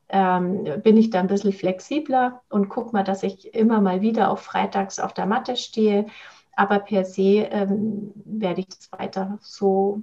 [0.08, 4.30] Ähm, bin ich da ein bisschen flexibler und gucke mal, dass ich immer mal wieder
[4.30, 6.06] auf Freitags auf der Matte stehe.
[6.54, 10.02] Aber per se ähm, werde ich das weiter so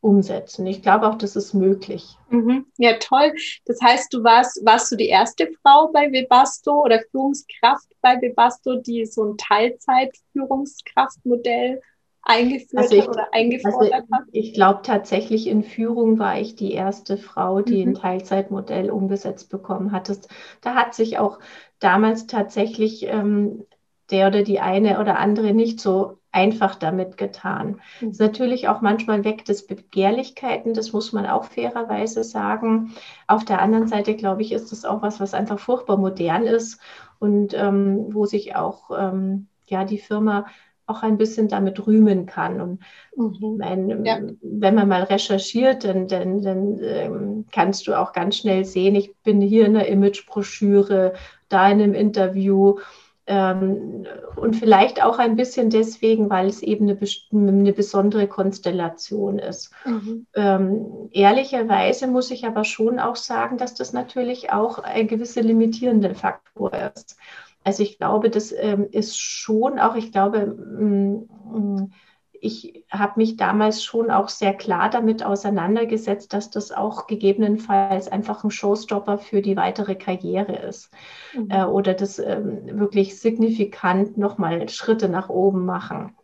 [0.00, 0.66] umsetzen.
[0.66, 2.16] Ich glaube auch, das ist möglich.
[2.30, 2.66] Mhm.
[2.76, 3.32] Ja, toll.
[3.66, 8.76] Das heißt, du warst, warst du die erste Frau bei Webasto oder Führungskraft bei Webasto,
[8.76, 11.80] die so ein Teilzeit-Führungskraftmodell
[12.22, 14.22] eingeführt also ich, oder eingefordert also hat?
[14.32, 17.92] Ich glaube tatsächlich in Führung war ich die erste Frau, die mhm.
[17.92, 20.08] ein Teilzeitmodell umgesetzt bekommen hat.
[20.08, 20.20] Das,
[20.60, 21.38] da hat sich auch
[21.80, 23.64] damals tatsächlich ähm,
[24.10, 27.80] der oder die eine oder andere nicht so einfach damit getan.
[28.00, 28.10] Mhm.
[28.10, 32.94] ist natürlich auch manchmal weckt es Begehrlichkeiten, das muss man auch fairerweise sagen.
[33.26, 36.80] Auf der anderen Seite, glaube ich, ist es auch was, was einfach furchtbar modern ist
[37.18, 40.46] und ähm, wo sich auch ähm, ja die Firma
[40.86, 42.60] auch ein bisschen damit rühmen kann.
[42.60, 42.80] Und
[43.16, 43.56] mhm.
[43.58, 44.20] mein, ja.
[44.40, 49.14] wenn man mal recherchiert, dann, dann, dann ähm, kannst du auch ganz schnell sehen, ich
[49.22, 51.12] bin hier in der Imagebroschüre,
[51.50, 52.78] da in einem Interview
[53.28, 56.98] und vielleicht auch ein bisschen deswegen, weil es eben eine,
[57.32, 59.70] eine besondere Konstellation ist.
[59.84, 60.26] Mhm.
[60.34, 66.14] Ähm, ehrlicherweise muss ich aber schon auch sagen, dass das natürlich auch ein gewisser limitierender
[66.14, 67.18] Faktor ist.
[67.64, 71.92] Also ich glaube, das ähm, ist schon auch, ich glaube, mm, mm,
[72.40, 78.44] ich habe mich damals schon auch sehr klar damit auseinandergesetzt, dass das auch gegebenenfalls einfach
[78.44, 80.90] ein Showstopper für die weitere Karriere ist
[81.34, 81.50] mhm.
[81.50, 86.14] äh, oder das ähm, wirklich signifikant nochmal Schritte nach oben machen.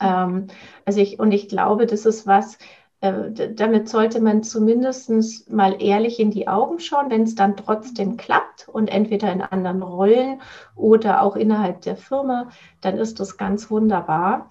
[0.00, 0.48] Ähm,
[0.84, 2.58] also ich, und ich glaube, das ist was,
[3.02, 8.16] äh, damit sollte man zumindest mal ehrlich in die Augen schauen, wenn es dann trotzdem
[8.16, 10.40] klappt und entweder in anderen Rollen
[10.76, 12.48] oder auch innerhalb der Firma,
[12.80, 14.48] dann ist das ganz wunderbar.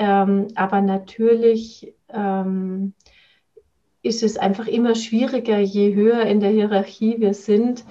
[0.00, 2.94] Ähm, aber natürlich ähm,
[4.00, 7.84] ist es einfach immer schwieriger, je höher in der Hierarchie wir sind,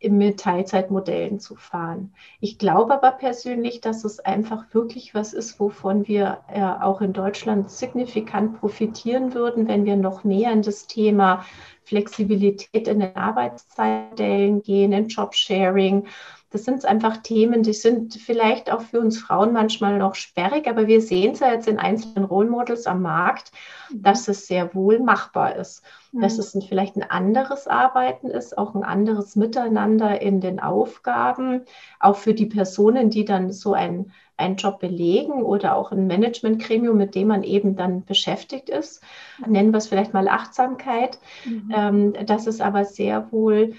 [0.00, 2.14] mit Teilzeitmodellen zu fahren.
[2.38, 7.12] Ich glaube aber persönlich, dass es einfach wirklich was ist, wovon wir äh, auch in
[7.12, 11.44] Deutschland signifikant profitieren würden, wenn wir noch mehr in das Thema
[11.88, 16.06] Flexibilität in den Arbeitszeitmodellen gehen, in Jobsharing
[16.50, 20.86] das sind einfach Themen, die sind vielleicht auch für uns Frauen manchmal noch sperrig, aber
[20.86, 23.52] wir sehen es ja jetzt in einzelnen Role Models am Markt,
[23.90, 24.02] mhm.
[24.02, 25.82] dass es sehr wohl machbar ist.
[26.12, 26.22] Mhm.
[26.22, 31.64] Dass es ein, vielleicht ein anderes Arbeiten ist, auch ein anderes Miteinander in den Aufgaben,
[32.00, 36.96] auch für die Personen, die dann so ein einen Job belegen oder auch ein Managementgremium,
[36.96, 39.02] mit dem man eben dann beschäftigt ist.
[39.46, 41.18] Nennen wir es vielleicht mal Achtsamkeit.
[41.44, 41.72] Mhm.
[41.74, 43.74] Ähm, dass es aber sehr wohl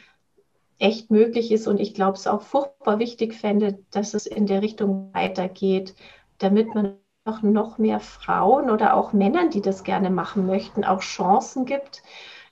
[0.80, 4.62] echt möglich ist und ich glaube es auch furchtbar wichtig fände, dass es in der
[4.62, 5.94] Richtung weitergeht,
[6.38, 6.96] damit man
[7.26, 12.02] auch noch mehr Frauen oder auch Männern, die das gerne machen möchten, auch Chancen gibt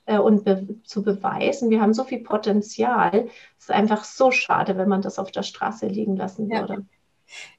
[0.05, 3.29] äh, und be zu beweisen, wir haben so viel Potenzial.
[3.57, 6.85] Es ist einfach so schade, wenn man das auf der Straße liegen lassen würde.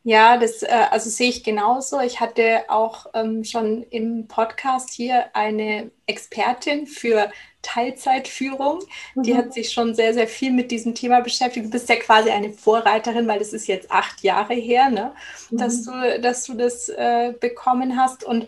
[0.02, 0.36] Ja.
[0.36, 2.00] Das äh, also sehe ich genauso.
[2.00, 7.30] Ich hatte auch ähm, schon im Podcast hier eine Expertin für
[7.62, 8.80] Teilzeitführung.
[9.14, 9.22] Mhm.
[9.22, 11.66] Die hat sich schon sehr, sehr viel mit diesem Thema beschäftigt.
[11.66, 15.14] Du bist ja quasi eine Vorreiterin, weil das ist jetzt acht Jahre her, ne?
[15.50, 15.58] Mhm.
[15.58, 18.24] dass, du, dass du das äh, bekommen hast.
[18.24, 18.46] Und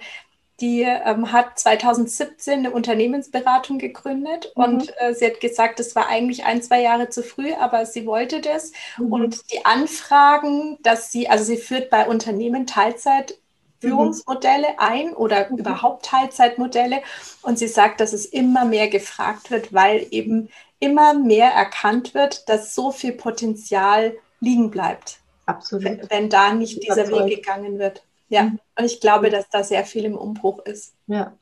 [0.60, 4.62] die ähm, hat 2017 eine Unternehmensberatung gegründet mhm.
[4.62, 8.06] und äh, sie hat gesagt, das war eigentlich ein, zwei Jahre zu früh, aber sie
[8.06, 8.72] wollte das.
[8.98, 9.12] Mhm.
[9.12, 13.38] Und die Anfragen, dass sie, also sie führt bei Unternehmen Teilzeit
[13.80, 15.58] Führungsmodelle ein oder mhm.
[15.58, 17.02] überhaupt Teilzeitmodelle.
[17.42, 22.48] Und sie sagt, dass es immer mehr gefragt wird, weil eben immer mehr erkannt wird,
[22.48, 25.18] dass so viel Potenzial liegen bleibt.
[25.46, 25.84] Absolut.
[25.84, 28.02] Wenn, wenn da nicht dieser Weg gegangen wird.
[28.30, 28.58] Ja, mhm.
[28.78, 30.94] und ich glaube, dass da sehr viel im Umbruch ist.
[31.06, 31.36] Ja.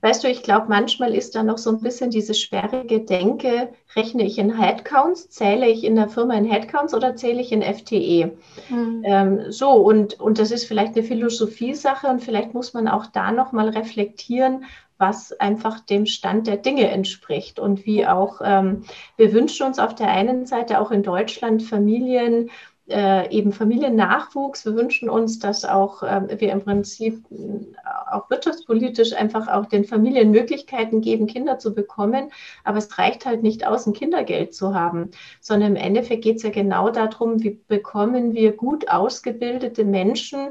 [0.00, 4.24] Weißt du, ich glaube, manchmal ist da noch so ein bisschen diese sperrige Denke, rechne
[4.24, 8.36] ich in Headcounts, zähle ich in der Firma in Headcounts oder zähle ich in FTE?
[8.68, 9.02] Mhm.
[9.04, 13.32] Ähm, so, und, und das ist vielleicht eine Philosophiesache und vielleicht muss man auch da
[13.32, 14.66] nochmal reflektieren,
[14.98, 18.84] was einfach dem Stand der Dinge entspricht und wie auch, ähm,
[19.16, 22.50] wir wünschen uns auf der einen Seite auch in Deutschland Familien,
[22.88, 24.64] äh, eben Familiennachwuchs.
[24.64, 29.84] Wir wünschen uns, dass auch äh, wir im Prinzip äh, auch wirtschaftspolitisch einfach auch den
[29.84, 32.30] Familien Möglichkeiten geben, Kinder zu bekommen.
[32.64, 36.42] Aber es reicht halt nicht aus, ein Kindergeld zu haben, sondern im Endeffekt geht es
[36.42, 40.48] ja genau darum, wie bekommen wir gut ausgebildete Menschen,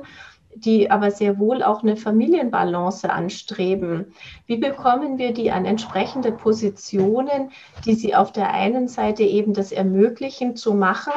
[0.65, 4.13] die aber sehr wohl auch eine Familienbalance anstreben.
[4.45, 7.51] Wie bekommen wir die an entsprechende Positionen,
[7.85, 11.13] die sie auf der einen Seite eben das ermöglichen zu machen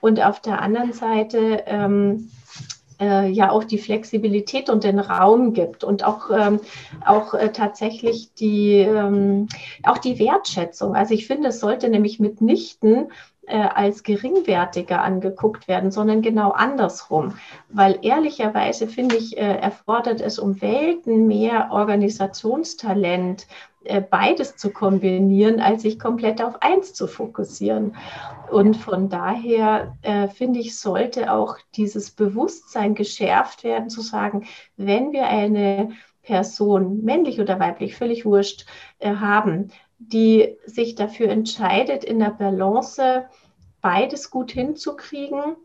[0.00, 2.30] und auf der anderen Seite ähm,
[3.00, 6.60] äh, ja auch die Flexibilität und den Raum gibt und auch, ähm,
[7.04, 9.48] auch äh, tatsächlich die, ähm,
[9.84, 10.94] auch die Wertschätzung.
[10.94, 13.12] Also ich finde, es sollte nämlich mitnichten
[13.48, 17.34] äh, als geringwertiger angeguckt werden, sondern genau andersrum.
[17.70, 23.46] Weil ehrlicherweise finde ich, äh, erfordert es um Welten mehr Organisationstalent,
[23.84, 27.96] äh, beides zu kombinieren, als sich komplett auf eins zu fokussieren.
[28.50, 29.96] Und von daher
[30.34, 37.40] finde ich, sollte auch dieses Bewusstsein geschärft werden, zu sagen, wenn wir eine Person, männlich
[37.40, 38.66] oder weiblich, völlig wurscht,
[39.02, 43.26] haben, die sich dafür entscheidet, in der Balance
[43.80, 45.56] beides gut hinzukriegen,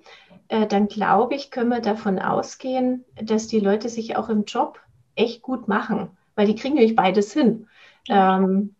[0.47, 4.79] äh, dann glaube ich, können wir davon ausgehen, dass die Leute sich auch im Job
[5.15, 7.67] echt gut machen, weil die kriegen nämlich beides hin.
[8.09, 8.75] Ähm,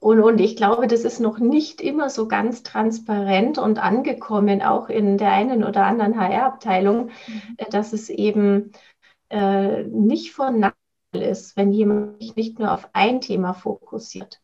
[0.00, 4.88] und, und ich glaube, das ist noch nicht immer so ganz transparent und angekommen, auch
[4.88, 7.42] in der einen oder anderen HR-Abteilung, mhm.
[7.56, 8.72] Äh, dass es eben
[9.30, 14.40] äh, nicht von Nachteil ist, wenn jemand sich nicht nur auf ein Thema fokussiert.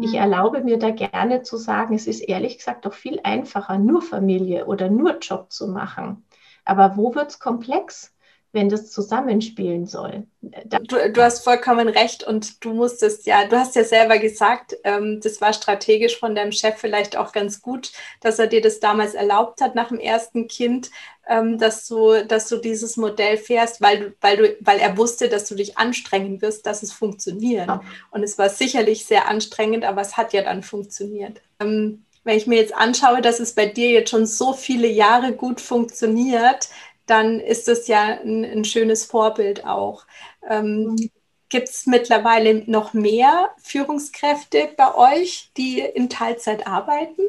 [0.00, 0.18] Ich mhm.
[0.18, 4.66] erlaube mir da gerne zu sagen, es ist ehrlich gesagt doch viel einfacher, nur Familie
[4.66, 6.24] oder nur Job zu machen.
[6.64, 8.14] Aber wo wird es komplex?
[8.54, 10.28] wenn das zusammenspielen soll.
[10.40, 15.20] Du, du, hast vollkommen recht und du musstest ja, du hast ja selber gesagt, ähm,
[15.20, 19.14] das war strategisch von deinem Chef vielleicht auch ganz gut, dass er dir das damals
[19.14, 20.92] erlaubt hat nach dem ersten Kind,
[21.28, 25.28] ähm, dass du, dass du dieses Modell fährst, weil du, weil du, weil er wusste,
[25.28, 27.68] dass du dich anstrengen wirst, dass es funktioniert.
[27.68, 27.80] Ja.
[28.10, 31.40] Und es war sicherlich sehr anstrengend, aber es hat ja dann funktioniert.
[31.60, 35.32] Ähm, wenn ich mir jetzt anschaue, dass es bei dir jetzt schon so viele Jahre
[35.32, 36.68] gut funktioniert,
[37.06, 40.06] dann ist es ja ein, ein schönes Vorbild auch.
[40.48, 41.10] Ähm, mhm.
[41.50, 47.22] Gibt es mittlerweile noch mehr Führungskräfte bei euch, die in Teilzeit arbeiten?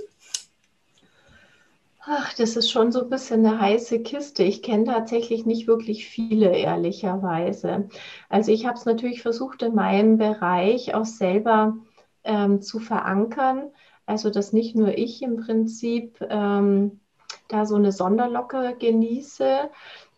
[2.08, 4.43] Ach, das ist schon so ein bisschen eine heiße Kiste.
[4.43, 7.89] Ich kenne tatsächlich nicht wirklich viele, ehrlicherweise.
[8.30, 11.78] Also ich habe es natürlich versucht, in meinem Bereich auch selber
[12.24, 13.72] ähm, zu verankern.
[14.06, 16.99] Also dass nicht nur ich im Prinzip ähm,
[17.47, 19.70] da so eine Sonderlocke genieße.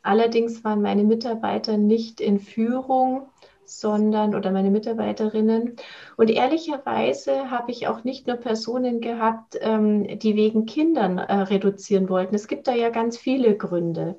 [0.03, 3.29] Allerdings waren meine Mitarbeiter nicht in Führung,
[3.69, 5.75] sondern oder meine Mitarbeiterinnen.
[6.15, 12.09] Und ehrlicherweise habe ich auch nicht nur Personen gehabt, ähm, die wegen Kindern äh, reduzieren
[12.09, 12.35] wollten.
[12.35, 14.17] Es gibt da ja ganz viele Gründe.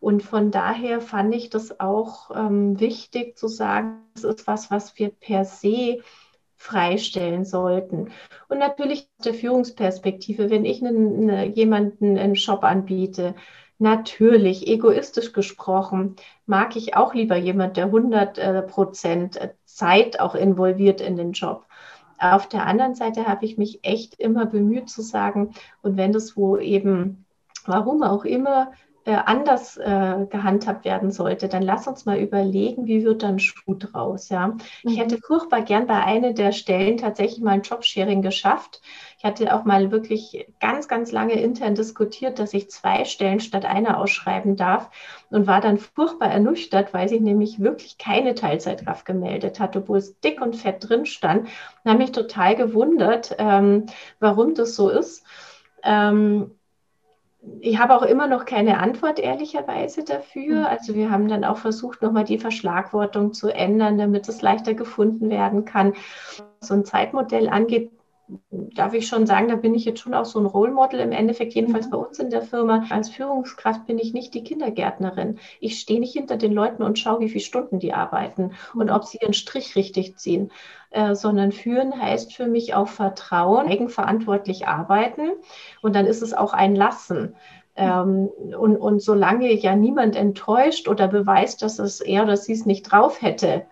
[0.00, 4.98] Und von daher fand ich das auch ähm, wichtig zu sagen, es ist was, was
[4.98, 5.98] wir per se
[6.56, 8.10] freistellen sollten.
[8.48, 13.34] Und natürlich aus der Führungsperspektive, wenn ich einen, eine, jemanden einen Shop anbiete,
[13.78, 16.16] natürlich, egoistisch gesprochen,
[16.46, 21.66] mag ich auch lieber jemand, der 100 äh, Prozent Zeit auch involviert in den Job.
[22.18, 25.52] Auf der anderen Seite habe ich mich echt immer bemüht zu sagen,
[25.82, 27.26] und wenn das wo eben,
[27.66, 28.72] warum auch immer,
[29.06, 33.74] äh, anders äh, gehandhabt werden sollte, dann lass uns mal überlegen, wie wird dann Schuh
[33.74, 34.30] draus.
[34.30, 34.48] Ja?
[34.48, 34.60] Mhm.
[34.82, 38.82] Ich hätte furchtbar gern bei einer der Stellen tatsächlich mal ein Jobsharing geschafft.
[39.26, 43.64] Ich hatte auch mal wirklich ganz, ganz lange intern diskutiert, dass ich zwei Stellen statt
[43.64, 44.88] einer ausschreiben darf
[45.30, 50.20] und war dann furchtbar ernüchtert, weil sich nämlich wirklich keine Teilzeitkraft gemeldet hat, obwohl es
[50.20, 51.48] dick und fett drin stand.
[51.82, 53.86] Und habe mich total gewundert, ähm,
[54.20, 55.24] warum das so ist.
[55.82, 56.52] Ähm,
[57.60, 60.60] ich habe auch immer noch keine Antwort ehrlicherweise dafür.
[60.60, 60.66] Mhm.
[60.66, 65.30] Also wir haben dann auch versucht, nochmal die Verschlagwortung zu ändern, damit es leichter gefunden
[65.30, 65.94] werden kann.
[66.60, 67.90] So ein Zeitmodell angeht,
[68.50, 71.12] darf ich schon sagen, da bin ich jetzt schon auch so ein Role Model im
[71.12, 71.90] Endeffekt, jedenfalls mhm.
[71.90, 72.84] bei uns in der Firma.
[72.90, 75.38] Als Führungskraft bin ich nicht die Kindergärtnerin.
[75.60, 79.04] Ich stehe nicht hinter den Leuten und schaue, wie viele Stunden die arbeiten und ob
[79.04, 80.50] sie ihren Strich richtig ziehen,
[80.90, 85.30] äh, sondern führen heißt für mich auch Vertrauen, eigenverantwortlich arbeiten
[85.82, 87.36] und dann ist es auch ein Lassen.
[87.76, 92.66] Ähm, und, und solange ja niemand enttäuscht oder beweist, dass es er oder sie es
[92.66, 93.66] nicht drauf hätte,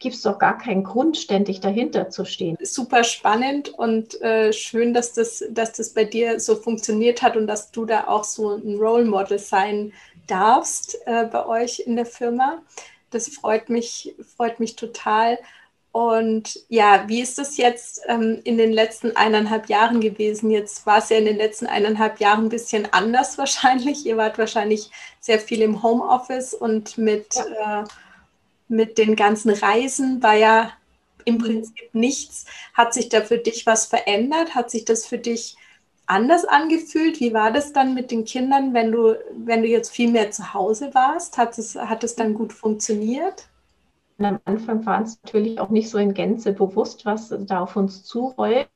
[0.00, 2.56] gibt es doch gar keinen Grund, ständig dahinter zu stehen.
[2.62, 7.46] Super spannend und äh, schön, dass das, dass das bei dir so funktioniert hat und
[7.46, 9.92] dass du da auch so ein Role Model sein
[10.26, 12.62] darfst äh, bei euch in der Firma.
[13.10, 15.38] Das freut mich, freut mich total.
[15.92, 20.50] Und ja, wie ist das jetzt ähm, in den letzten eineinhalb Jahren gewesen?
[20.50, 24.06] Jetzt war es ja in den letzten eineinhalb Jahren ein bisschen anders wahrscheinlich.
[24.06, 24.90] Ihr wart wahrscheinlich
[25.20, 27.82] sehr viel im Homeoffice und mit ja.
[27.82, 27.84] äh,
[28.70, 30.70] mit den ganzen Reisen war ja
[31.24, 31.38] im mhm.
[31.38, 32.46] Prinzip nichts.
[32.72, 34.54] Hat sich da für dich was verändert?
[34.54, 35.56] Hat sich das für dich
[36.06, 37.20] anders angefühlt?
[37.20, 40.54] Wie war das dann mit den Kindern, wenn du, wenn du jetzt viel mehr zu
[40.54, 41.36] Hause warst?
[41.36, 43.46] Hat es, hat es dann gut funktioniert?
[44.18, 48.04] am Anfang war es natürlich auch nicht so in Gänze bewusst, was da auf uns
[48.04, 48.68] zurollt.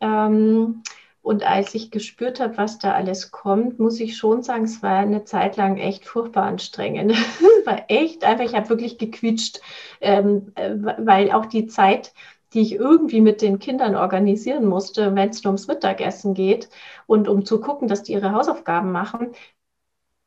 [0.00, 0.82] Ähm,
[1.24, 4.98] und als ich gespürt habe, was da alles kommt, muss ich schon sagen, es war
[4.98, 7.12] eine Zeit lang echt furchtbar anstrengend.
[7.60, 9.60] es war echt einfach, ich habe wirklich gequietscht,
[10.02, 12.12] ähm, äh, weil auch die Zeit,
[12.52, 16.68] die ich irgendwie mit den Kindern organisieren musste, wenn es nur ums Mittagessen geht
[17.06, 19.32] und um zu gucken, dass die ihre Hausaufgaben machen,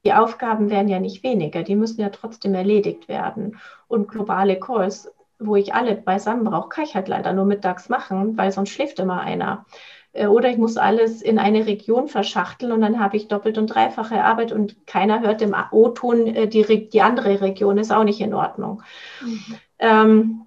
[0.04, 3.60] die Aufgaben werden ja nicht weniger, die müssen ja trotzdem erledigt werden.
[3.88, 8.36] Und globale Calls, wo ich alle beisammen brauche, kann ich halt leider nur mittags machen,
[8.36, 9.66] weil sonst schläft immer einer.
[10.18, 13.68] Äh, oder ich muss alles in eine Region verschachteln und dann habe ich doppelt und
[13.68, 18.22] dreifache Arbeit und keiner hört im O-Ton, äh, die, die andere Region ist auch nicht
[18.22, 18.84] in Ordnung.
[19.22, 19.56] Mhm.
[19.80, 20.42] Ähm,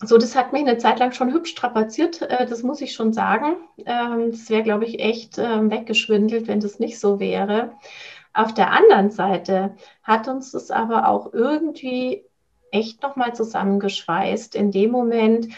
[0.00, 3.12] so, das hat mich eine Zeit lang schon hübsch strapaziert, äh, das muss ich schon
[3.12, 3.56] sagen.
[3.84, 7.72] Ähm, das wäre, glaube ich, echt ähm, weggeschwindelt, wenn das nicht so wäre.
[8.32, 12.24] Auf der anderen Seite hat uns das aber auch irgendwie
[12.70, 15.48] echt nochmal zusammengeschweißt in dem Moment,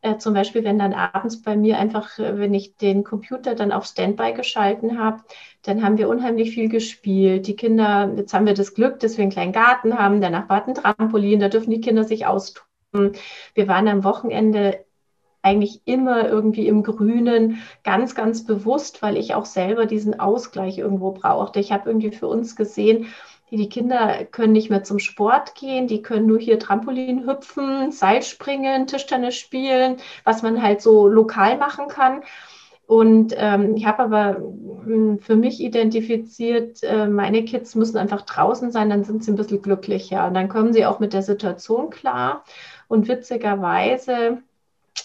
[0.00, 3.72] äh, zum Beispiel, wenn dann abends bei mir einfach, äh, wenn ich den Computer dann
[3.72, 5.22] auf Standby geschalten habe,
[5.62, 7.46] dann haben wir unheimlich viel gespielt.
[7.46, 10.66] Die Kinder, jetzt haben wir das Glück, dass wir einen kleinen Garten haben, der Nachbar
[10.66, 13.12] ein Trampolin, da dürfen die Kinder sich austoben.
[13.54, 14.84] Wir waren am Wochenende
[15.42, 21.12] eigentlich immer irgendwie im Grünen, ganz, ganz bewusst, weil ich auch selber diesen Ausgleich irgendwo
[21.12, 21.60] brauchte.
[21.60, 23.06] Ich habe irgendwie für uns gesehen,
[23.50, 28.86] die Kinder können nicht mehr zum Sport gehen, die können nur hier Trampolin hüpfen, Seilspringen,
[28.86, 32.22] Tischtennis spielen, was man halt so lokal machen kann.
[32.86, 38.72] Und ähm, ich habe aber hm, für mich identifiziert, äh, meine Kids müssen einfach draußen
[38.72, 41.90] sein, dann sind sie ein bisschen glücklicher und dann kommen sie auch mit der Situation
[41.90, 42.44] klar.
[42.88, 44.38] Und witzigerweise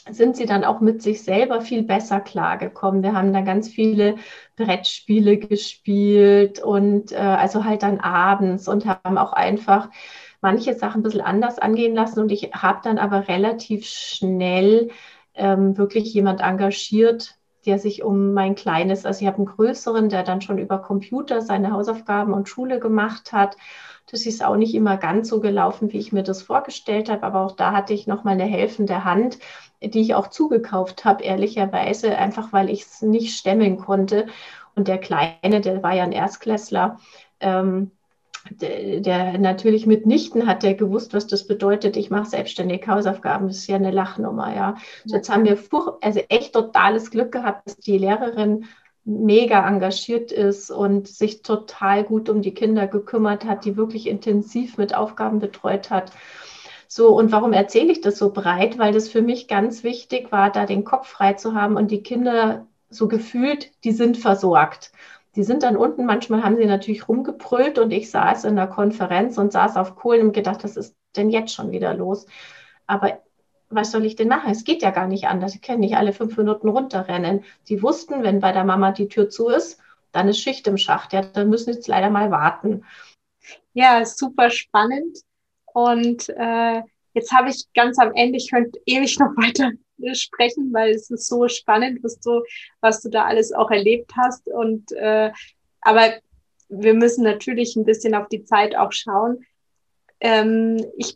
[0.10, 3.04] sind sie dann auch mit sich selber viel besser klargekommen.
[3.04, 4.16] Wir haben da ganz viele
[4.56, 9.90] Brettspiele gespielt und äh, also halt dann abends und haben auch einfach
[10.42, 12.20] manche Sachen ein bisschen anders angehen lassen.
[12.20, 14.90] Und ich habe dann aber relativ schnell
[15.36, 17.36] ähm, wirklich jemand engagiert,
[17.66, 21.42] der sich um mein kleines, also ich habe einen größeren, der dann schon über Computer
[21.42, 23.58] seine Hausaufgaben und Schule gemacht hat.
[24.12, 27.42] Das ist auch nicht immer ganz so gelaufen, wie ich mir das vorgestellt habe, aber
[27.42, 29.40] auch da hatte ich noch mal eine helfende Hand,
[29.82, 34.28] die ich auch zugekauft habe, ehrlicherweise, einfach weil ich es nicht stemmen konnte.
[34.76, 37.00] Und der Kleine, der war ja ein Erstklässler,
[37.40, 37.92] ähm,
[38.50, 41.98] der, der, natürlich mitnichten hat der gewusst, was das bedeutet.
[41.98, 43.48] Ich mache selbstständig Hausaufgaben.
[43.48, 44.76] Das ist ja eine Lachnummer, ja.
[45.06, 45.58] So, jetzt haben wir
[46.02, 48.66] also echt totales Glück gehabt, dass die Lehrerin
[49.06, 54.78] mega engagiert ist und sich total gut um die Kinder gekümmert hat, die wirklich intensiv
[54.78, 56.12] mit Aufgaben betreut hat.
[56.88, 58.78] So, und warum erzähle ich das so breit?
[58.78, 62.04] Weil das für mich ganz wichtig war, da den Kopf frei zu haben und die
[62.04, 64.92] Kinder so gefühlt, die sind versorgt.
[65.36, 69.38] Die sind dann unten, manchmal haben sie natürlich rumgebrüllt und ich saß in der Konferenz
[69.38, 72.28] und saß auf Kohlen und gedacht, was ist denn jetzt schon wieder los?
[72.86, 73.24] Aber
[73.70, 74.52] was soll ich denn machen?
[74.52, 75.54] Es geht ja gar nicht anders.
[75.54, 77.44] Sie können nicht alle fünf Minuten runterrennen.
[77.64, 79.80] Sie wussten, wenn bei der Mama die Tür zu ist,
[80.12, 81.14] dann ist Schicht im Schacht.
[81.14, 82.86] Ja, dann müssen sie jetzt leider mal warten.
[83.74, 85.18] Ja, super spannend.
[85.74, 86.82] Und äh,
[87.14, 89.72] jetzt habe ich ganz am Ende, ich könnte ewig noch weiter
[90.14, 92.44] sprechen, weil es ist so spannend, was du,
[92.82, 94.48] was du da alles auch erlebt hast.
[94.48, 95.32] Und äh,
[95.82, 96.14] aber
[96.70, 99.46] wir müssen natürlich ein bisschen auf die Zeit auch schauen.
[100.20, 101.16] Ähm, ich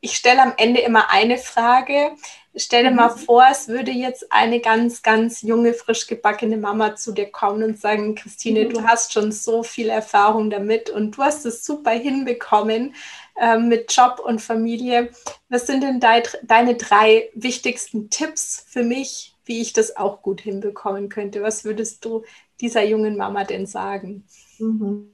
[0.00, 2.12] ich stelle am Ende immer eine Frage.
[2.56, 2.96] Stell dir mhm.
[2.96, 7.62] mal vor, es würde jetzt eine ganz, ganz junge, frisch gebackene Mama zu dir kommen
[7.62, 8.70] und sagen, Christine, mhm.
[8.70, 12.94] du hast schon so viel Erfahrung damit und du hast es super hinbekommen
[13.40, 15.10] äh, mit Job und Familie.
[15.48, 20.40] Was sind denn de deine drei wichtigsten Tipps für mich, wie ich das auch gut
[20.40, 21.42] hinbekommen könnte?
[21.42, 22.24] Was würdest du
[22.60, 24.24] dieser jungen Mama denn sagen?
[24.58, 25.13] Mhm.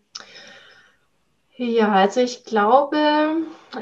[1.63, 2.97] Ja, also ich glaube,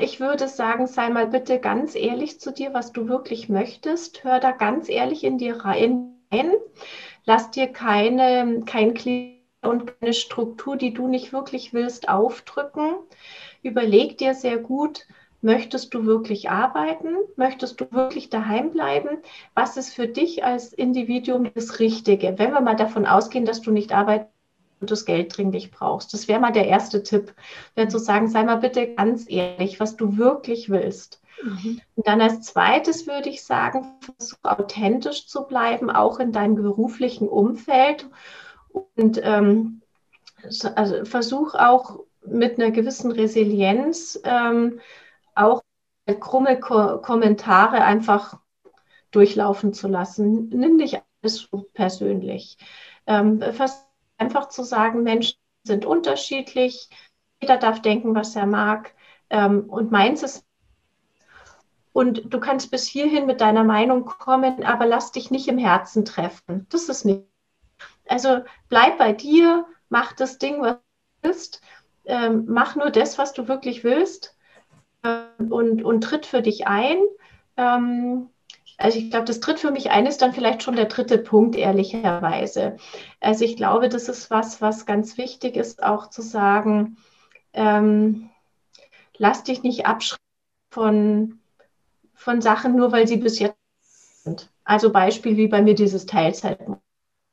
[0.01, 4.25] ich würde sagen, sei mal bitte ganz ehrlich zu dir, was du wirklich möchtest.
[4.25, 6.17] Hör da ganz ehrlich in dir rein.
[7.25, 12.97] Lass dir keine, kein Klischee und keine Struktur, die du nicht wirklich willst, aufdrücken.
[13.63, 15.07] Überleg dir sehr gut,
[15.41, 17.15] möchtest du wirklich arbeiten?
[17.37, 19.19] Möchtest du wirklich daheim bleiben?
[19.55, 22.35] Was ist für dich als Individuum das Richtige?
[22.39, 24.33] Wenn wir mal davon ausgehen, dass du nicht arbeiten
[24.87, 26.13] das Geld dringlich brauchst.
[26.13, 27.35] Das wäre mal der erste Tipp,
[27.75, 31.21] wäre zu sagen, sei mal bitte ganz ehrlich, was du wirklich willst.
[31.43, 31.81] Mhm.
[31.95, 37.29] Und dann als zweites würde ich sagen, versuch authentisch zu bleiben, auch in deinem beruflichen
[37.29, 38.09] Umfeld.
[38.73, 39.83] Und ähm,
[40.75, 44.81] also versuch auch mit einer gewissen Resilienz ähm,
[45.35, 45.63] auch
[46.21, 48.39] krumme Ko Kommentare einfach
[49.11, 50.49] durchlaufen zu lassen.
[50.51, 52.57] Nimm dich alles persönlich.
[53.07, 53.43] Ähm,
[54.19, 56.89] einfach zu sagen, Menschen sind unterschiedlich,
[57.41, 58.95] jeder darf denken, was er mag
[59.31, 60.45] ähm, und meins ist.
[61.93, 66.05] Und du kannst bis hierhin mit deiner Meinung kommen, aber lass dich nicht im Herzen
[66.05, 66.67] treffen.
[66.71, 67.25] Das ist nicht.
[68.07, 71.61] Also bleib bei dir, mach das Ding, was du willst,
[72.05, 74.37] ähm, mach nur das, was du wirklich willst
[75.05, 76.99] ähm, und, und tritt für dich ein.
[77.57, 78.31] Ähm,
[78.79, 81.57] also ich glaube, das tritt für mich ein, ist dann vielleicht schon der dritte Punkt,
[81.57, 82.77] ehrlicherweise.
[83.21, 86.97] Also ich glaube, das ist was, was ganz wichtig ist, auch zu sagen,
[87.53, 88.31] ähm,
[89.17, 90.23] lass dich nicht abschrecken
[90.71, 91.41] von,
[92.15, 93.57] von Sachen, nur weil sie bis jetzt
[94.23, 94.49] sind.
[94.65, 96.61] Also Beispiel wie bei mir dieses Teilzeit.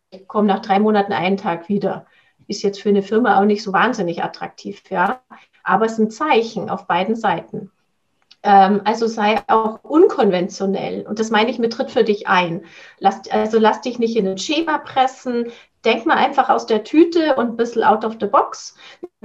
[0.09, 2.07] Ich komme nach drei Monaten einen Tag wieder.
[2.47, 5.21] Ist jetzt für eine Firma auch nicht so wahnsinnig attraktiv, ja.
[5.63, 7.71] Aber es sind Zeichen auf beiden Seiten.
[8.45, 11.05] Ähm, also sei auch unkonventionell.
[11.07, 12.63] Und das meine ich mit Tritt für dich ein.
[12.99, 15.51] Lass, also lass dich nicht in ein Schema pressen.
[15.83, 18.75] Denk mal einfach aus der Tüte und ein bisschen out of the box.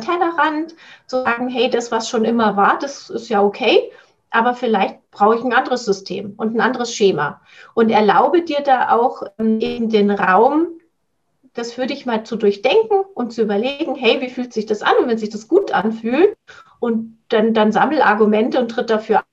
[0.00, 0.74] Tellerrand,
[1.06, 3.92] zu sagen, hey, das, was schon immer war, das ist ja okay.
[4.30, 7.42] Aber vielleicht brauche ich ein anderes System und ein anderes Schema.
[7.74, 10.68] Und erlaube dir da auch ähm, eben den Raum,
[11.52, 14.94] das für dich mal zu durchdenken und zu überlegen, hey, wie fühlt sich das an?
[15.02, 16.38] Und wenn sich das gut anfühlt
[16.78, 19.24] und dann, dann sammel Argumente und tritt dafür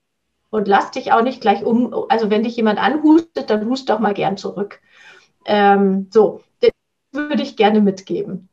[0.50, 3.98] Und lass dich auch nicht gleich um, also wenn dich jemand anhustet, dann hust doch
[3.98, 4.80] mal gern zurück.
[5.44, 6.70] Ähm, so, das
[7.12, 8.48] würde ich gerne mitgeben.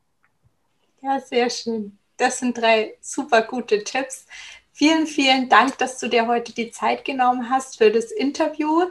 [1.00, 1.98] Ja, sehr schön.
[2.16, 4.26] Das sind drei super gute Tipps.
[4.72, 8.82] Vielen, vielen Dank, dass du dir heute die Zeit genommen hast für das Interview.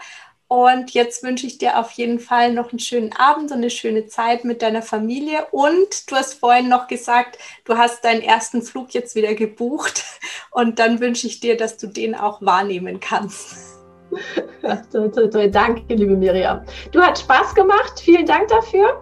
[0.47, 4.05] Und jetzt wünsche ich dir auf jeden Fall noch einen schönen Abend und eine schöne
[4.05, 5.47] Zeit mit deiner Familie.
[5.51, 10.03] Und du hast vorhin noch gesagt, du hast deinen ersten Flug jetzt wieder gebucht.
[10.51, 13.75] Und dann wünsche ich dir, dass du den auch wahrnehmen kannst.
[15.51, 16.63] Danke, liebe Miriam.
[16.91, 17.99] Du hast Spaß gemacht.
[17.99, 18.99] Vielen Dank dafür.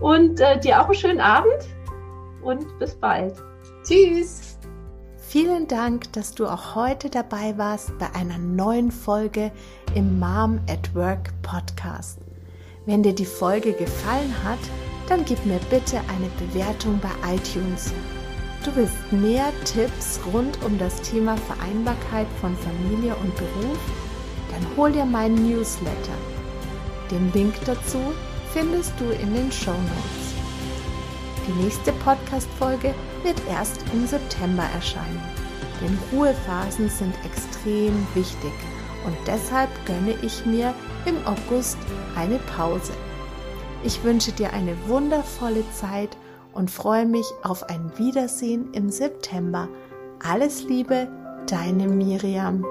[0.00, 1.68] Und äh, dir auch einen schönen Abend.
[2.42, 3.34] Und bis bald.
[3.84, 4.49] Tschüss.
[5.30, 9.52] Vielen Dank, dass du auch heute dabei warst bei einer neuen Folge
[9.94, 12.18] im Mom at Work Podcast.
[12.84, 14.58] Wenn dir die Folge gefallen hat,
[15.08, 17.92] dann gib mir bitte eine Bewertung bei iTunes.
[18.64, 23.78] Du willst mehr Tipps rund um das Thema Vereinbarkeit von Familie und Beruf?
[24.50, 26.18] Dann hol dir meinen Newsletter.
[27.08, 28.00] Den Link dazu
[28.52, 30.29] findest du in den Show Notes.
[31.50, 32.94] Die nächste Podcast-Folge
[33.24, 35.20] wird erst im September erscheinen.
[35.80, 38.52] Denn Ruhephasen sind extrem wichtig
[39.04, 40.72] und deshalb gönne ich mir
[41.06, 41.76] im August
[42.14, 42.92] eine Pause.
[43.82, 46.16] Ich wünsche dir eine wundervolle Zeit
[46.52, 49.68] und freue mich auf ein Wiedersehen im September.
[50.22, 51.08] Alles Liebe,
[51.48, 52.64] deine Miriam.